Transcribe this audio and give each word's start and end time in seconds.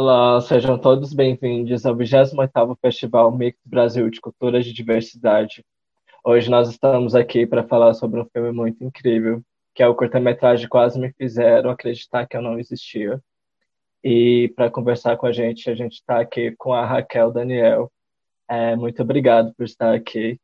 Olá, 0.00 0.40
sejam 0.40 0.78
todos 0.78 1.12
bem-vindos 1.12 1.84
ao 1.84 1.92
28º 1.92 2.78
Festival 2.80 3.36
Mix 3.36 3.58
Brasil 3.66 4.08
de 4.08 4.20
Culturas 4.20 4.64
de 4.64 4.72
Diversidade. 4.72 5.64
Hoje 6.24 6.48
nós 6.48 6.68
estamos 6.70 7.16
aqui 7.16 7.44
para 7.44 7.66
falar 7.66 7.92
sobre 7.94 8.20
um 8.20 8.24
filme 8.26 8.52
muito 8.52 8.84
incrível, 8.84 9.42
que 9.74 9.82
é 9.82 9.88
o 9.88 9.96
curta-metragem 9.96 10.68
Quase 10.68 11.00
Me 11.00 11.12
Fizeram 11.14 11.70
Acreditar 11.70 12.28
Que 12.28 12.36
Eu 12.36 12.42
Não 12.42 12.60
Existia. 12.60 13.20
E 14.04 14.52
para 14.54 14.70
conversar 14.70 15.16
com 15.16 15.26
a 15.26 15.32
gente, 15.32 15.68
a 15.68 15.74
gente 15.74 15.94
está 15.94 16.20
aqui 16.20 16.54
com 16.56 16.72
a 16.72 16.86
Raquel 16.86 17.32
Daniel. 17.32 17.90
É, 18.48 18.76
muito 18.76 19.02
obrigado 19.02 19.52
por 19.56 19.64
estar 19.64 19.92
aqui. 19.92 20.38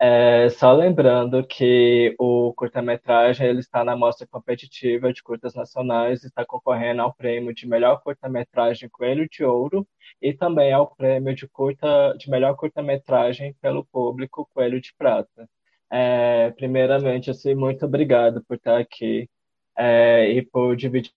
É, 0.00 0.48
só 0.50 0.72
lembrando 0.72 1.46
que 1.46 2.14
o 2.18 2.52
curta-metragem 2.54 3.46
ele 3.46 3.60
está 3.60 3.84
na 3.84 3.96
mostra 3.96 4.26
competitiva 4.26 5.12
de 5.12 5.22
curtas 5.22 5.54
nacionais 5.54 6.24
e 6.24 6.26
está 6.26 6.44
concorrendo 6.44 7.00
ao 7.02 7.14
prêmio 7.14 7.54
de 7.54 7.66
melhor 7.66 8.02
curta-metragem 8.02 8.88
Coelho 8.88 9.28
de 9.28 9.44
Ouro 9.44 9.86
e 10.20 10.32
também 10.32 10.72
ao 10.72 10.94
prêmio 10.94 11.34
de 11.34 11.46
curta 11.48 12.14
de 12.18 12.28
melhor 12.28 12.56
curta-metragem 12.56 13.54
pelo 13.60 13.84
público 13.84 14.48
Coelho 14.52 14.80
de 14.80 14.92
Prata. 14.98 15.48
É, 15.90 16.50
primeiramente, 16.52 17.30
assim, 17.30 17.54
muito 17.54 17.86
obrigado 17.86 18.44
por 18.44 18.56
estar 18.56 18.78
aqui 18.78 19.28
é, 19.76 20.28
e 20.30 20.42
por 20.42 20.76
dividir 20.76 21.12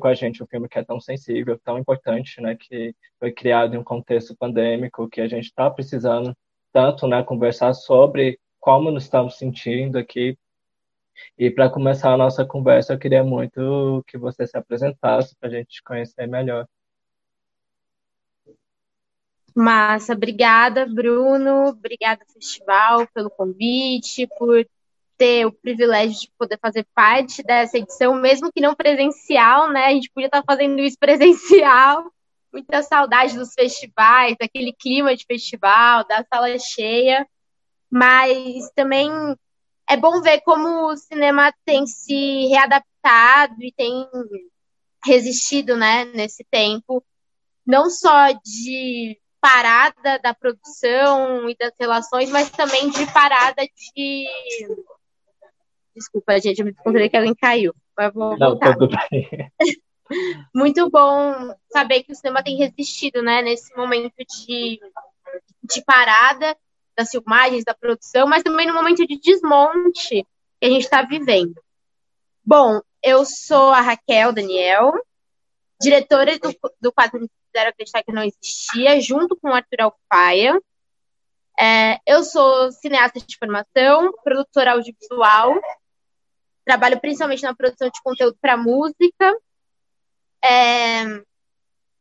com 0.00 0.08
a 0.08 0.14
gente 0.14 0.42
um 0.42 0.46
filme 0.46 0.68
que 0.68 0.78
é 0.78 0.84
tão 0.84 1.00
sensível, 1.00 1.58
tão 1.58 1.78
importante, 1.78 2.40
né, 2.40 2.56
que 2.56 2.94
foi 3.18 3.32
criado 3.32 3.74
em 3.74 3.78
um 3.78 3.84
contexto 3.84 4.36
pandêmico 4.36 5.08
que 5.08 5.20
a 5.20 5.28
gente 5.28 5.46
está 5.46 5.70
precisando 5.70 6.36
tanto, 6.74 7.06
né, 7.06 7.22
conversar 7.22 7.72
sobre 7.72 8.40
como 8.58 8.90
nos 8.90 9.04
estamos 9.04 9.38
sentindo 9.38 9.96
aqui. 9.96 10.36
E 11.38 11.48
para 11.48 11.70
começar 11.70 12.12
a 12.12 12.16
nossa 12.16 12.44
conversa, 12.44 12.92
eu 12.92 12.98
queria 12.98 13.22
muito 13.22 14.04
que 14.08 14.18
você 14.18 14.44
se 14.44 14.58
apresentasse 14.58 15.36
para 15.36 15.48
a 15.48 15.52
gente 15.52 15.68
te 15.68 15.82
conhecer 15.84 16.26
melhor. 16.26 16.66
Massa, 19.54 20.14
obrigada, 20.14 20.84
Bruno, 20.84 21.68
obrigada, 21.68 22.24
festival, 22.32 23.06
pelo 23.14 23.30
convite, 23.30 24.26
por 24.36 24.66
ter 25.16 25.46
o 25.46 25.52
privilégio 25.52 26.22
de 26.22 26.32
poder 26.36 26.58
fazer 26.60 26.84
parte 26.92 27.40
dessa 27.44 27.78
edição, 27.78 28.16
mesmo 28.16 28.50
que 28.52 28.60
não 28.60 28.74
presencial, 28.74 29.70
né? 29.70 29.86
A 29.86 29.92
gente 29.92 30.10
podia 30.10 30.26
estar 30.26 30.42
fazendo 30.42 30.80
isso 30.80 30.98
presencial, 30.98 32.10
muita 32.54 32.82
saudade 32.84 33.36
dos 33.36 33.52
festivais, 33.52 34.36
daquele 34.38 34.72
clima 34.72 35.16
de 35.16 35.26
festival, 35.26 36.06
da 36.06 36.24
sala 36.32 36.56
cheia, 36.56 37.26
mas 37.90 38.70
também 38.76 39.10
é 39.88 39.96
bom 39.96 40.22
ver 40.22 40.40
como 40.42 40.86
o 40.86 40.96
cinema 40.96 41.52
tem 41.64 41.84
se 41.84 42.46
readaptado 42.46 43.56
e 43.60 43.72
tem 43.72 44.08
resistido, 45.04 45.76
né, 45.76 46.04
nesse 46.04 46.44
tempo, 46.48 47.04
não 47.66 47.90
só 47.90 48.30
de 48.32 49.18
parada 49.40 50.18
da 50.20 50.32
produção 50.32 51.50
e 51.50 51.56
das 51.56 51.72
relações, 51.78 52.30
mas 52.30 52.48
também 52.50 52.88
de 52.88 53.12
parada 53.12 53.62
de. 53.94 54.26
Desculpa, 55.94 56.40
gente, 56.40 56.60
eu 56.60 56.64
me 56.64 56.70
encontrei 56.70 57.10
que 57.10 57.16
alguém 57.16 57.34
caiu. 57.34 57.74
Mas 57.96 58.12
vou 58.14 58.38
Não, 58.38 58.58
tudo 58.58 58.88
bem. 58.88 59.50
muito 60.54 60.88
bom 60.90 61.54
saber 61.72 62.02
que 62.02 62.12
o 62.12 62.14
cinema 62.14 62.42
tem 62.42 62.56
resistido, 62.56 63.22
né, 63.22 63.42
nesse 63.42 63.74
momento 63.76 64.14
de, 64.16 64.80
de 65.62 65.84
parada 65.84 66.56
das 66.96 67.10
filmagens, 67.10 67.64
da 67.64 67.74
produção, 67.74 68.26
mas 68.26 68.42
também 68.42 68.66
no 68.66 68.74
momento 68.74 69.06
de 69.06 69.18
desmonte 69.18 70.26
que 70.60 70.66
a 70.66 70.68
gente 70.68 70.84
está 70.84 71.02
vivendo. 71.02 71.54
Bom, 72.44 72.80
eu 73.02 73.24
sou 73.24 73.70
a 73.70 73.80
Raquel 73.80 74.32
Daniel, 74.32 74.92
diretora 75.80 76.38
do, 76.38 76.54
do 76.80 76.92
quadro 76.92 77.28
Fizeram 77.46 77.70
Acreditar 77.70 78.02
Que 78.02 78.12
Não 78.12 78.22
Existia, 78.22 79.00
junto 79.00 79.36
com 79.36 79.48
o 79.48 79.54
Arthur 79.54 79.80
Alfaia. 79.80 80.60
É, 81.58 81.98
eu 82.06 82.22
sou 82.24 82.72
cineasta 82.72 83.20
de 83.20 83.36
formação, 83.38 84.12
produtora 84.24 84.72
audiovisual, 84.72 85.54
trabalho 86.64 87.00
principalmente 87.00 87.42
na 87.42 87.54
produção 87.54 87.88
de 87.88 88.02
conteúdo 88.02 88.36
para 88.40 88.56
música 88.56 89.36
é, 90.44 91.22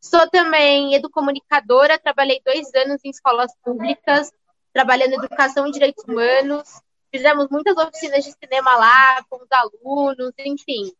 sou 0.01 0.29
também 0.29 0.93
educomunicadora, 0.95 1.97
trabalhei 1.97 2.41
dois 2.45 2.73
anos 2.75 2.99
em 3.05 3.09
escolas 3.09 3.53
públicas, 3.63 4.31
trabalhando 4.73 5.13
educação 5.13 5.65
e 5.65 5.71
direitos 5.71 6.03
humanos. 6.03 6.81
Fizemos 7.09 7.47
muitas 7.49 7.77
oficinas 7.77 8.25
de 8.25 8.33
cinema 8.33 8.75
lá 8.75 9.23
com 9.29 9.37
os 9.37 9.47
alunos, 9.49 10.33
enfim. 10.39 10.91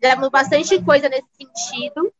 Fizemos 0.00 0.28
bastante 0.28 0.82
coisa 0.82 1.08
nesse 1.08 1.28
sentido. 1.36 2.12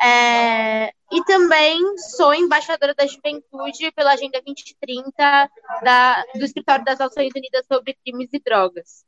É, 0.00 0.92
e 1.10 1.24
também 1.24 1.98
sou 1.98 2.32
embaixadora 2.32 2.94
da 2.94 3.04
juventude 3.04 3.90
pela 3.92 4.12
Agenda 4.12 4.40
2030 4.40 5.50
da, 5.82 6.24
do 6.34 6.44
Escritório 6.44 6.84
das 6.84 7.00
Nações 7.00 7.32
Unidas 7.36 7.66
sobre 7.70 7.98
Crimes 8.02 8.30
e 8.32 8.38
Drogas. 8.38 9.04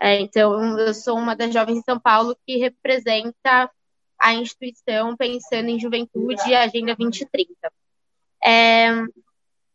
É, 0.00 0.20
então, 0.20 0.78
eu 0.80 0.92
sou 0.92 1.16
uma 1.16 1.36
das 1.36 1.54
jovens 1.54 1.78
em 1.78 1.82
São 1.82 1.98
Paulo 1.98 2.36
que 2.44 2.58
representa 2.58 3.70
a 4.22 4.34
instituição 4.34 5.16
pensando 5.16 5.68
em 5.68 5.80
juventude 5.80 6.48
e 6.48 6.54
Agenda 6.54 6.94
2030. 6.94 7.52
É, 8.44 8.90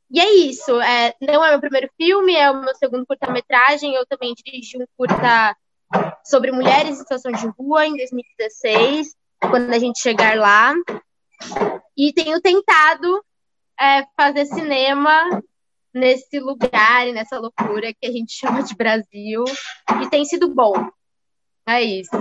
e 0.10 0.20
é 0.22 0.36
isso. 0.36 0.80
É, 0.80 1.14
não 1.22 1.44
é 1.44 1.50
meu 1.52 1.60
primeiro 1.60 1.90
filme, 1.98 2.34
é 2.34 2.50
o 2.50 2.62
meu 2.62 2.74
segundo 2.76 3.06
curta-metragem. 3.06 3.94
Eu 3.94 4.06
também 4.06 4.34
dirigi 4.34 4.78
um 4.78 4.86
curta 4.96 5.54
sobre 6.24 6.54
mulheres 6.54 6.92
em 6.92 6.96
situação 6.96 7.32
de 7.34 7.46
rua 7.48 7.86
em 7.86 7.98
2016, 7.98 9.14
quando 9.42 9.74
a 9.74 9.80
gente 9.80 10.00
chegar 10.00 10.38
lá. 10.38 10.74
E 11.98 12.14
tenho 12.14 12.40
tentado 12.40 13.22
é, 13.78 14.06
fazer 14.16 14.46
cinema 14.46 15.44
nesse 15.94 16.40
lugar 16.40 17.06
e 17.06 17.12
nessa 17.12 17.38
loucura 17.38 17.94
que 17.94 18.08
a 18.08 18.12
gente 18.12 18.32
chama 18.40 18.64
de 18.64 18.74
Brasil. 18.76 19.44
E 20.02 20.10
tem 20.10 20.24
sido 20.24 20.48
bom. 20.48 20.74
É 21.68 21.82
isso. 21.82 22.12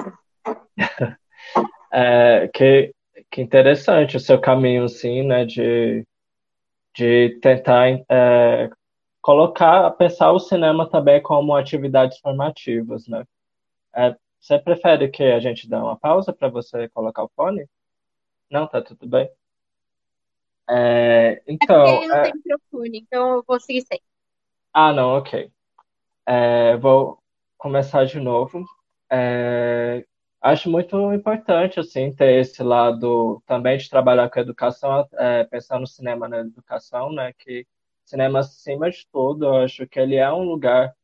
É, 1.93 2.49
que, 2.49 2.95
que 3.31 3.41
interessante 3.41 4.17
o 4.17 4.21
seu 4.21 4.41
caminho, 4.41 4.85
assim, 4.85 5.23
né, 5.23 5.45
de, 5.45 6.07
de 6.95 7.39
tentar 7.41 7.89
é, 8.09 8.71
colocar, 9.21 9.91
pensar 9.93 10.33
o 10.33 10.39
cinema 10.39 10.89
também 10.89 11.23
como 11.23 11.55
atividades 11.55 12.19
formativas, 12.19 13.07
né? 13.09 13.25
É, 13.95 14.15
você 14.41 14.59
prefere 14.59 15.09
que 15.09 15.25
a 15.25 15.41
gente 15.41 15.69
dê 15.69 15.75
uma 15.75 15.99
pausa 15.99 16.33
para 16.33 16.49
você 16.49 16.89
colocar 16.91 17.25
o 17.25 17.31
fone? 17.35 17.67
Não, 18.51 18.67
tá 18.67 18.81
tudo 18.81 19.07
bem. 19.09 19.29
É, 20.69 21.43
então, 21.47 21.87
é 21.87 22.07
não 22.07 22.17
é... 22.17 22.23
tem 22.23 22.35
microfone, 22.35 22.99
então 22.99 23.37
eu 23.37 23.45
vou 23.47 23.59
seguir 23.59 23.83
sem. 23.83 24.01
Ah, 24.73 24.93
não, 24.93 25.17
ok. 25.17 25.51
É, 26.27 26.77
vou 26.77 27.19
começar 27.57 28.05
de 28.05 28.21
novo. 28.21 28.65
Acho 30.47 30.71
muito 30.71 31.13
importante 31.13 31.81
assim 31.81 32.15
ter 32.15 32.39
esse 32.41 32.63
lado 32.63 33.43
também 33.47 33.77
de 33.79 33.91
trabalhar 33.91 34.31
com 34.31 34.39
a 34.39 34.43
educação, 34.43 35.09
é, 35.15 35.43
pensar 35.43 35.81
no 35.81 35.89
cinema 35.89 36.29
na 36.29 36.39
educação, 36.39 37.11
né? 37.13 37.33
Que 37.33 37.67
cinema 38.05 38.39
acima 38.39 38.89
de 38.89 39.05
tudo, 39.13 39.47
eu 39.47 39.57
acho 39.57 39.89
que 39.89 39.99
ele 39.99 40.15
é 40.15 40.33
um 40.33 40.45
lugar 40.45 40.95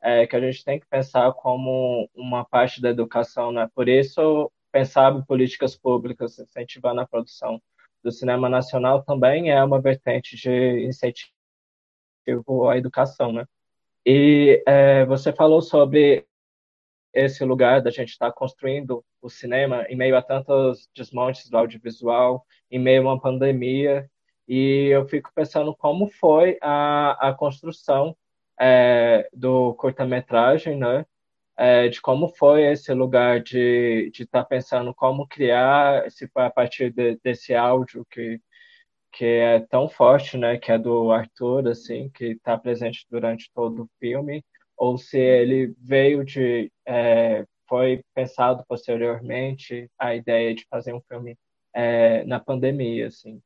é, 0.00 0.24
que 0.24 0.36
a 0.36 0.40
gente 0.40 0.64
tem 0.64 0.78
que 0.78 0.86
pensar 0.86 1.32
como 1.32 2.08
uma 2.14 2.44
parte 2.44 2.80
da 2.80 2.90
educação, 2.90 3.50
né? 3.50 3.68
Por 3.74 3.88
isso 3.88 4.52
pensar 4.70 5.12
em 5.12 5.24
políticas 5.24 5.76
públicas 5.76 6.38
incentivando 6.38 7.00
a 7.00 7.08
produção 7.08 7.60
do 8.04 8.12
cinema 8.12 8.48
nacional 8.48 9.02
também 9.02 9.50
é 9.50 9.64
uma 9.64 9.80
vertente 9.80 10.36
de 10.36 10.86
incentivo 10.86 11.32
à 12.70 12.78
educação, 12.78 13.32
né? 13.32 13.46
E 14.06 14.62
é, 14.64 15.04
você 15.06 15.32
falou 15.32 15.60
sobre 15.60 16.24
esse 17.12 17.44
lugar 17.44 17.82
da 17.82 17.90
gente 17.90 18.10
estar 18.10 18.30
tá 18.30 18.32
construindo 18.32 19.04
o 19.20 19.28
cinema 19.28 19.84
em 19.88 19.96
meio 19.96 20.16
a 20.16 20.22
tantos 20.22 20.88
desmontes 20.94 21.48
do 21.48 21.58
audiovisual, 21.58 22.44
em 22.70 22.78
meio 22.78 23.02
a 23.08 23.12
uma 23.12 23.20
pandemia, 23.20 24.10
e 24.48 24.88
eu 24.88 25.06
fico 25.06 25.30
pensando 25.34 25.74
como 25.74 26.08
foi 26.08 26.58
a, 26.60 27.28
a 27.28 27.34
construção 27.34 28.16
é, 28.60 29.28
do 29.32 29.74
curta-metragem, 29.74 30.76
né? 30.76 31.06
É, 31.56 31.88
de 31.88 32.00
como 32.00 32.28
foi 32.28 32.62
esse 32.64 32.92
lugar 32.94 33.40
de 33.40 34.10
estar 34.12 34.42
tá 34.42 34.44
pensando 34.44 34.94
como 34.94 35.26
criar, 35.28 36.10
se 36.10 36.26
foi 36.28 36.44
a 36.44 36.50
partir 36.50 36.90
de, 36.92 37.18
desse 37.22 37.54
áudio 37.54 38.06
que, 38.10 38.40
que 39.12 39.24
é 39.24 39.60
tão 39.60 39.88
forte, 39.88 40.38
né? 40.38 40.58
Que 40.58 40.72
é 40.72 40.78
do 40.78 41.12
Arthur, 41.12 41.68
assim, 41.68 42.10
que 42.10 42.26
está 42.32 42.58
presente 42.58 43.06
durante 43.10 43.50
todo 43.54 43.84
o 43.84 43.90
filme, 44.00 44.44
ou 44.82 44.98
se 44.98 45.16
ele 45.16 45.72
veio 45.78 46.24
de 46.24 46.68
é, 46.84 47.46
foi 47.68 48.02
pensado 48.12 48.64
posteriormente 48.66 49.88
a 49.96 50.12
ideia 50.12 50.52
de 50.52 50.66
fazer 50.68 50.92
um 50.92 51.00
filme 51.02 51.38
é, 51.72 52.24
na 52.24 52.40
pandemia 52.40 53.06
assim. 53.06 53.40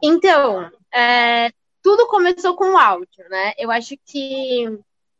Então 0.00 0.70
é, 0.94 1.50
tudo 1.82 2.06
começou 2.06 2.54
com 2.54 2.74
o 2.74 2.78
áudio 2.78 3.28
né? 3.28 3.54
Eu 3.58 3.72
acho 3.72 3.96
que 4.06 4.66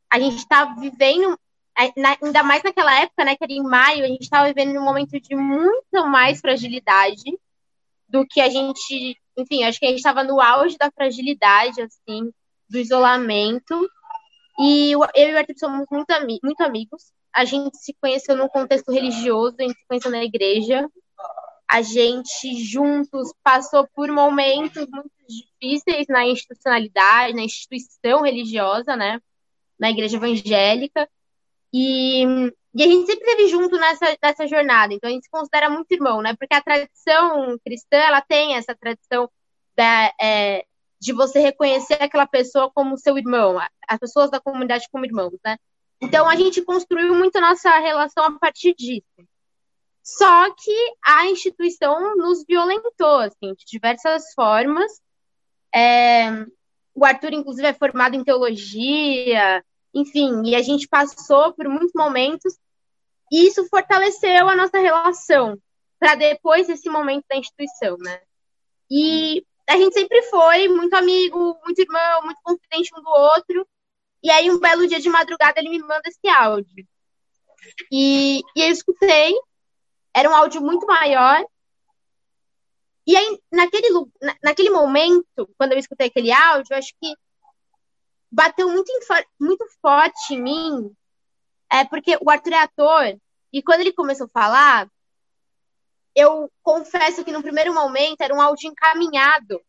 a 0.09 0.21
gente 0.21 0.37
está 0.37 0.67
vivendo 0.67 1.37
ainda 1.75 2.45
mais 2.45 2.63
naquela 2.63 3.01
época, 3.01 3.25
né, 3.25 3.35
que 3.35 3.43
era 3.43 3.53
em 3.53 3.65
maio, 3.65 4.05
a 4.05 4.09
gente 4.09 4.23
estava 4.23 4.47
vivendo 4.47 4.79
um 4.79 4.85
momento 4.85 5.19
de 5.19 5.35
muito 5.35 6.07
mais 6.07 6.41
fragilidade 6.41 7.37
do 8.09 8.25
que 8.25 8.41
a 8.41 8.49
gente, 8.49 9.17
enfim, 9.37 9.65
acho 9.65 9.81
que 9.81 9.87
a 9.87 9.89
gente 9.89 9.99
estava 9.99 10.23
no 10.23 10.41
auge 10.41 10.77
da 10.79 10.91
fragilidade, 10.91 11.81
assim, 11.81 12.31
do 12.71 12.79
isolamento. 12.79 13.89
E 14.59 14.93
eu 14.93 15.01
e 15.15 15.35
o 15.35 15.39
Arthur 15.39 15.55
somos 15.59 15.87
muito, 15.91 16.07
muito 16.43 16.61
amigos. 16.63 17.13
A 17.33 17.45
gente 17.45 17.77
se 17.79 17.95
conheceu 18.01 18.37
num 18.37 18.49
contexto 18.49 18.93
religioso, 18.93 19.57
a 19.59 19.63
gente 19.63 19.79
se 19.79 19.87
conheceu 19.87 20.11
na 20.11 20.25
igreja. 20.25 20.89
A 21.71 21.83
gente 21.83 22.65
juntos 22.65 23.33
passou 23.45 23.87
por 23.95 24.11
momentos 24.11 24.87
muito 24.89 25.11
difíceis 25.29 26.07
na 26.09 26.27
institucionalidade, 26.27 27.35
na 27.35 27.43
instituição 27.43 28.23
religiosa, 28.23 28.97
né? 28.97 29.21
Na 29.79 29.91
igreja 29.91 30.17
evangélica. 30.17 31.09
E, 31.73 32.25
e 32.75 32.83
a 32.83 32.87
gente 32.87 33.07
sempre 33.07 33.25
esteve 33.25 33.49
junto 33.49 33.79
nessa, 33.79 34.19
nessa 34.21 34.47
jornada, 34.49 34.93
então 34.93 35.09
a 35.09 35.13
gente 35.13 35.25
se 35.25 35.31
considera 35.31 35.71
muito 35.71 35.93
irmão, 35.93 36.21
né? 36.21 36.35
Porque 36.37 36.55
a 36.55 36.61
tradição 36.63 37.57
cristã, 37.65 37.97
ela 37.97 38.21
tem 38.21 38.57
essa 38.57 38.75
tradição 38.75 39.31
da, 39.77 40.13
é, 40.21 40.65
de 41.01 41.13
você 41.13 41.41
reconhecer 41.41 41.95
aquela 41.95 42.27
pessoa 42.27 42.71
como 42.73 42.99
seu 42.99 43.17
irmão, 43.17 43.59
as 43.89 43.99
pessoas 43.99 44.31
da 44.31 44.41
comunidade 44.41 44.87
como 44.93 45.07
irmãos, 45.07 45.39
né? 45.45 45.57
Então 46.01 46.29
a 46.29 46.37
gente 46.37 46.63
construiu 46.63 47.15
muito 47.15 47.41
nossa 47.41 47.71
relação 47.79 48.25
a 48.25 48.39
partir 48.39 48.75
disso. 48.75 49.07
Só 50.03 50.55
que 50.55 50.95
a 51.05 51.27
instituição 51.27 52.17
nos 52.17 52.45
violentou, 52.47 53.19
assim, 53.19 53.55
de 53.55 53.65
diversas 53.67 54.33
formas. 54.35 54.91
É, 55.75 56.31
o 56.95 57.05
Arthur, 57.05 57.33
inclusive, 57.33 57.69
é 57.69 57.75
formado 57.75 58.17
em 58.17 58.25
teologia, 58.25 59.65
enfim, 59.95 60.43
e 60.45 60.55
a 60.55 60.63
gente 60.63 60.89
passou 60.89 61.53
por 61.53 61.69
muitos 61.69 61.93
momentos 61.95 62.59
e 63.31 63.47
isso 63.47 63.67
fortaleceu 63.69 64.49
a 64.49 64.57
nossa 64.57 64.79
relação 64.79 65.57
para 65.99 66.15
depois 66.15 66.67
desse 66.67 66.89
momento 66.89 67.25
da 67.29 67.37
instituição, 67.37 67.97
né? 67.99 68.21
E 68.91 69.45
a 69.71 69.77
gente 69.77 69.95
sempre 69.95 70.21
foi 70.23 70.67
muito 70.67 70.93
amigo, 70.95 71.57
muito 71.65 71.81
irmão, 71.81 72.23
muito 72.25 72.41
confidente 72.43 72.91
um 72.93 73.01
do 73.01 73.09
outro. 73.09 73.69
E 74.21 74.29
aí, 74.29 74.51
um 74.51 74.59
belo 74.59 74.85
dia 74.89 74.99
de 74.99 75.09
madrugada, 75.09 75.61
ele 75.61 75.69
me 75.69 75.79
manda 75.79 76.03
esse 76.07 76.29
áudio. 76.29 76.85
E, 77.91 78.41
e 78.57 78.63
eu 78.63 78.69
escutei, 78.69 79.33
era 80.13 80.29
um 80.29 80.35
áudio 80.35 80.61
muito 80.61 80.85
maior. 80.87 81.45
E 83.07 83.17
aí, 83.17 83.41
naquele, 83.53 83.89
naquele 84.43 84.71
momento, 84.71 85.49
quando 85.57 85.73
eu 85.73 85.79
escutei 85.79 86.09
aquele 86.09 86.33
áudio, 86.33 86.73
eu 86.73 86.79
acho 86.79 86.93
que 87.01 87.15
bateu 88.29 88.69
muito, 88.69 88.93
muito 89.39 89.65
forte 89.81 90.35
em 90.35 90.43
mim, 90.43 90.97
é 91.71 91.85
porque 91.85 92.19
o 92.21 92.29
Arthur 92.29 92.55
é 92.55 92.59
ator, 92.59 93.21
e 93.53 93.63
quando 93.63 93.83
ele 93.83 93.93
começou 93.93 94.27
a 94.27 94.31
falar, 94.31 94.91
eu 96.15 96.51
confesso 96.63 97.25
que 97.25 97.33
no 97.33 97.43
primeiro 97.43 97.73
momento 97.75 98.21
era 98.21 98.35
um 98.35 98.41
áudio 98.41 98.71
encaminhado. 98.71 99.61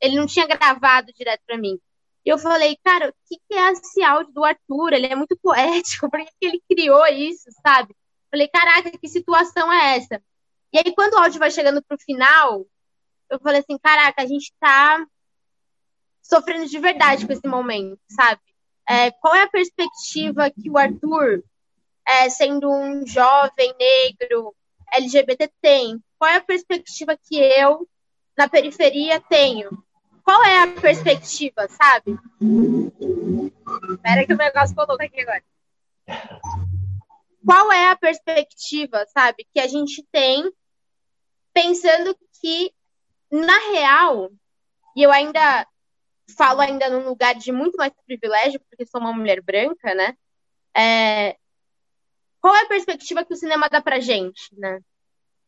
Ele 0.00 0.16
não 0.16 0.26
tinha 0.26 0.46
gravado 0.46 1.12
direto 1.12 1.42
para 1.46 1.58
mim. 1.58 1.78
E 2.24 2.28
eu 2.28 2.38
falei, 2.38 2.76
cara, 2.84 3.10
o 3.10 3.14
que, 3.28 3.36
que, 3.48 3.54
é 3.56 3.72
esse 3.72 4.02
áudio 4.02 4.32
do 4.32 4.44
Arthur? 4.44 4.92
Ele 4.92 5.06
é 5.06 5.14
muito 5.14 5.36
poético, 5.40 6.10
por 6.10 6.20
que, 6.20 6.32
ele 6.42 6.62
criou 6.68 7.06
isso, 7.06 7.48
sabe? 7.62 7.94
Falei, 8.30 8.48
caraca, 8.48 8.90
que 8.90 9.08
situação 9.08 9.72
é 9.72 9.96
essa? 9.96 10.20
E 10.72 10.78
aí, 10.78 10.94
quando 10.94 11.14
o 11.14 11.18
áudio 11.18 11.38
vai 11.38 11.50
chegando 11.50 11.82
pro 11.84 11.96
final, 11.98 12.66
eu 13.30 13.38
falei 13.40 13.60
assim, 13.60 13.78
caraca, 13.78 14.22
a 14.22 14.26
gente 14.26 14.52
tá 14.58 15.06
sofrendo 16.20 16.66
de 16.66 16.78
verdade 16.80 17.24
com 17.24 17.32
esse 17.32 17.46
momento, 17.46 18.00
sabe? 18.10 18.40
É, 18.88 19.12
qual 19.12 19.34
é 19.34 19.42
a 19.42 19.50
perspectiva 19.50 20.50
que 20.50 20.68
o 20.68 20.76
Arthur, 20.76 21.44
é, 22.04 22.28
sendo 22.28 22.70
um 22.70 23.06
jovem 23.06 23.74
negro 23.78 24.54
LGBT, 24.94 25.50
tem? 25.60 26.02
Qual 26.18 26.30
é 26.30 26.36
a 26.36 26.40
perspectiva 26.40 27.16
que 27.16 27.36
eu, 27.36 27.88
na 28.36 28.48
periferia, 28.48 29.20
tenho? 29.20 29.70
Qual 30.24 30.42
é 30.44 30.62
a 30.62 30.68
perspectiva, 30.80 31.68
sabe? 31.68 32.18
Espera 33.92 34.26
que 34.26 34.32
o 34.32 34.36
negócio 34.36 34.74
voltou 34.74 34.96
aqui 35.00 35.20
agora. 35.20 35.44
Qual 37.44 37.72
é 37.72 37.90
a 37.90 37.96
perspectiva, 37.96 39.06
sabe, 39.06 39.46
que 39.54 39.60
a 39.60 39.68
gente 39.68 40.04
tem 40.10 40.50
pensando 41.54 42.16
que, 42.40 42.72
na 43.30 43.56
real, 43.72 44.30
e 44.96 45.02
eu 45.02 45.12
ainda 45.12 45.66
falo 46.36 46.60
ainda 46.60 46.90
num 46.90 47.08
lugar 47.08 47.34
de 47.34 47.52
muito 47.52 47.76
mais 47.76 47.92
privilégio, 48.04 48.60
porque 48.68 48.84
sou 48.84 49.00
uma 49.00 49.12
mulher 49.12 49.40
branca, 49.40 49.94
né? 49.94 50.16
É, 50.76 51.36
qual 52.46 52.54
é 52.54 52.60
a 52.60 52.68
perspectiva 52.68 53.24
que 53.24 53.34
o 53.34 53.36
cinema 53.36 53.68
dá 53.68 53.82
pra 53.82 53.98
gente, 53.98 54.54
né? 54.56 54.78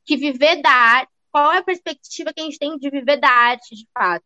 Que 0.04 0.16
viver 0.16 0.60
da 0.60 0.68
arte, 0.68 1.12
qual 1.30 1.52
é 1.52 1.58
a 1.58 1.62
perspectiva 1.62 2.32
que 2.32 2.40
a 2.40 2.42
gente 2.42 2.58
tem 2.58 2.76
de 2.76 2.90
viver 2.90 3.20
da 3.20 3.30
arte, 3.30 3.76
de 3.76 3.86
fato? 3.94 4.24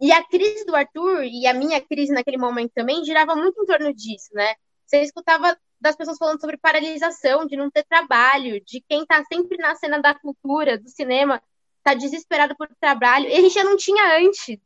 E 0.00 0.10
a 0.10 0.24
crise 0.24 0.64
do 0.64 0.74
Arthur 0.74 1.22
e 1.24 1.46
a 1.46 1.52
minha 1.52 1.78
crise 1.78 2.14
naquele 2.14 2.38
momento 2.38 2.72
também 2.74 3.04
girava 3.04 3.36
muito 3.36 3.62
em 3.62 3.66
torno 3.66 3.92
disso, 3.92 4.30
né? 4.32 4.54
Você 4.86 5.02
escutava 5.02 5.54
das 5.78 5.94
pessoas 5.94 6.16
falando 6.16 6.40
sobre 6.40 6.56
paralisação, 6.56 7.46
de 7.46 7.58
não 7.58 7.70
ter 7.70 7.84
trabalho, 7.84 8.58
de 8.64 8.82
quem 8.88 9.04
tá 9.04 9.22
sempre 9.30 9.58
na 9.58 9.76
cena 9.76 10.00
da 10.00 10.14
cultura, 10.14 10.78
do 10.78 10.88
cinema, 10.88 11.42
tá 11.82 11.92
desesperado 11.92 12.56
por 12.56 12.70
trabalho. 12.80 13.28
E 13.28 13.34
a 13.34 13.40
gente 13.42 13.52
já 13.52 13.64
não 13.64 13.76
tinha 13.76 14.16
antes, 14.16 14.58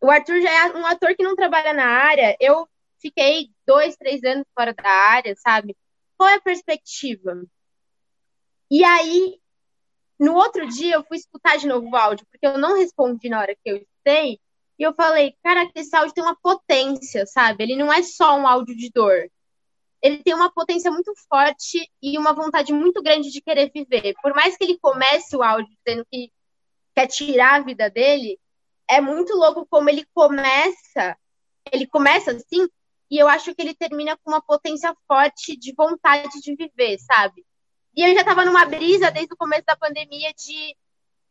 o 0.00 0.08
Arthur 0.08 0.40
já 0.40 0.52
é 0.52 0.72
um 0.72 0.86
ator 0.86 1.16
que 1.16 1.24
não 1.24 1.34
trabalha 1.34 1.72
na 1.72 1.84
área. 1.84 2.36
Eu 2.38 2.68
fiquei 3.00 3.50
dois, 3.66 3.96
três 3.96 4.22
anos 4.22 4.46
fora 4.54 4.72
da 4.72 4.88
área, 4.88 5.34
sabe? 5.34 5.76
Qual 6.16 6.28
é 6.28 6.34
a 6.34 6.40
perspectiva? 6.40 7.42
E 8.70 8.82
aí, 8.84 9.40
no 10.18 10.34
outro 10.34 10.66
dia, 10.66 10.94
eu 10.94 11.04
fui 11.04 11.16
escutar 11.16 11.56
de 11.56 11.66
novo 11.66 11.88
o 11.88 11.96
áudio, 11.96 12.26
porque 12.30 12.46
eu 12.46 12.58
não 12.58 12.76
respondi 12.76 13.28
na 13.28 13.40
hora 13.40 13.54
que 13.54 13.70
eu 13.70 13.76
escutei. 13.76 14.40
E 14.78 14.82
eu 14.82 14.94
falei, 14.94 15.34
cara, 15.42 15.70
esse 15.74 15.94
áudio 15.94 16.14
tem 16.14 16.24
uma 16.24 16.36
potência, 16.36 17.26
sabe? 17.26 17.64
Ele 17.64 17.76
não 17.76 17.92
é 17.92 18.02
só 18.02 18.36
um 18.36 18.46
áudio 18.46 18.76
de 18.76 18.90
dor. 18.90 19.30
Ele 20.02 20.22
tem 20.22 20.34
uma 20.34 20.52
potência 20.52 20.90
muito 20.90 21.12
forte 21.28 21.90
e 22.02 22.18
uma 22.18 22.32
vontade 22.32 22.72
muito 22.72 23.02
grande 23.02 23.30
de 23.30 23.40
querer 23.40 23.70
viver. 23.72 24.14
Por 24.22 24.34
mais 24.34 24.56
que 24.56 24.64
ele 24.64 24.78
comece 24.78 25.36
o 25.36 25.42
áudio 25.42 25.74
dizendo 25.84 26.06
que 26.10 26.30
quer 26.94 27.06
tirar 27.06 27.56
a 27.56 27.64
vida 27.64 27.90
dele, 27.90 28.38
é 28.88 29.00
muito 29.00 29.34
louco 29.34 29.66
como 29.68 29.90
ele 29.90 30.06
começa, 30.14 31.16
ele 31.72 31.86
começa 31.86 32.32
assim, 32.32 32.68
e 33.10 33.18
eu 33.18 33.28
acho 33.28 33.54
que 33.54 33.62
ele 33.62 33.74
termina 33.74 34.16
com 34.16 34.30
uma 34.30 34.40
potência 34.40 34.94
forte 35.06 35.56
de 35.56 35.72
vontade 35.74 36.40
de 36.40 36.54
viver, 36.54 36.98
sabe? 36.98 37.46
E 37.94 38.02
eu 38.02 38.12
já 38.14 38.20
estava 38.20 38.44
numa 38.44 38.64
brisa 38.64 39.10
desde 39.10 39.32
o 39.32 39.36
começo 39.36 39.64
da 39.64 39.76
pandemia 39.76 40.32
de, 40.34 40.76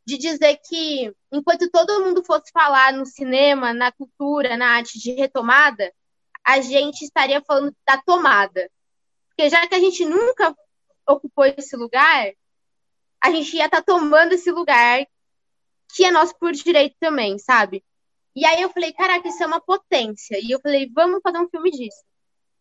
de 0.05 0.17
dizer 0.17 0.57
que 0.67 1.13
enquanto 1.31 1.69
todo 1.69 2.03
mundo 2.03 2.23
fosse 2.23 2.51
falar 2.51 2.93
no 2.93 3.05
cinema, 3.05 3.73
na 3.73 3.91
cultura, 3.91 4.57
na 4.57 4.77
arte 4.77 4.99
de 4.99 5.11
retomada, 5.11 5.93
a 6.43 6.61
gente 6.61 7.03
estaria 7.03 7.41
falando 7.41 7.75
da 7.85 8.01
tomada. 8.01 8.69
Porque 9.29 9.49
já 9.49 9.67
que 9.67 9.75
a 9.75 9.79
gente 9.79 10.05
nunca 10.05 10.55
ocupou 11.07 11.45
esse 11.45 11.75
lugar, 11.75 12.31
a 13.21 13.31
gente 13.31 13.55
ia 13.55 13.65
estar 13.65 13.81
tá 13.81 13.83
tomando 13.83 14.33
esse 14.33 14.51
lugar 14.51 15.05
que 15.93 16.05
é 16.05 16.11
nosso 16.11 16.37
por 16.37 16.51
direito 16.51 16.95
também, 16.99 17.37
sabe? 17.37 17.83
E 18.35 18.45
aí 18.45 18.61
eu 18.61 18.69
falei, 18.69 18.91
caraca, 18.93 19.27
isso 19.27 19.41
é 19.41 19.45
uma 19.45 19.61
potência. 19.61 20.37
E 20.41 20.51
eu 20.51 20.59
falei, 20.59 20.89
vamos 20.93 21.21
fazer 21.23 21.39
um 21.39 21.49
filme 21.49 21.71
disso. 21.71 22.03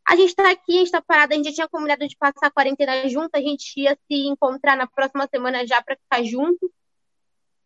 A 0.07 0.17
gente 0.17 0.35
tá 0.35 0.51
aqui, 0.51 0.77
a 0.77 0.79
gente 0.81 0.91
tá 0.91 1.03
parado, 1.03 1.33
a 1.33 1.37
gente 1.37 1.47
já 1.47 1.53
tinha 1.53 1.69
combinado 1.69 2.07
de 2.07 2.17
passar 2.17 2.47
a 2.47 2.51
quarentena 2.51 3.09
junto, 3.09 3.35
a 3.35 3.41
gente 3.41 3.81
ia 3.81 3.97
se 4.07 4.27
encontrar 4.27 4.77
na 4.77 4.87
próxima 4.87 5.27
semana 5.27 5.67
já 5.67 5.83
pra 5.83 5.97
ficar 5.97 6.23
junto. 6.23 6.71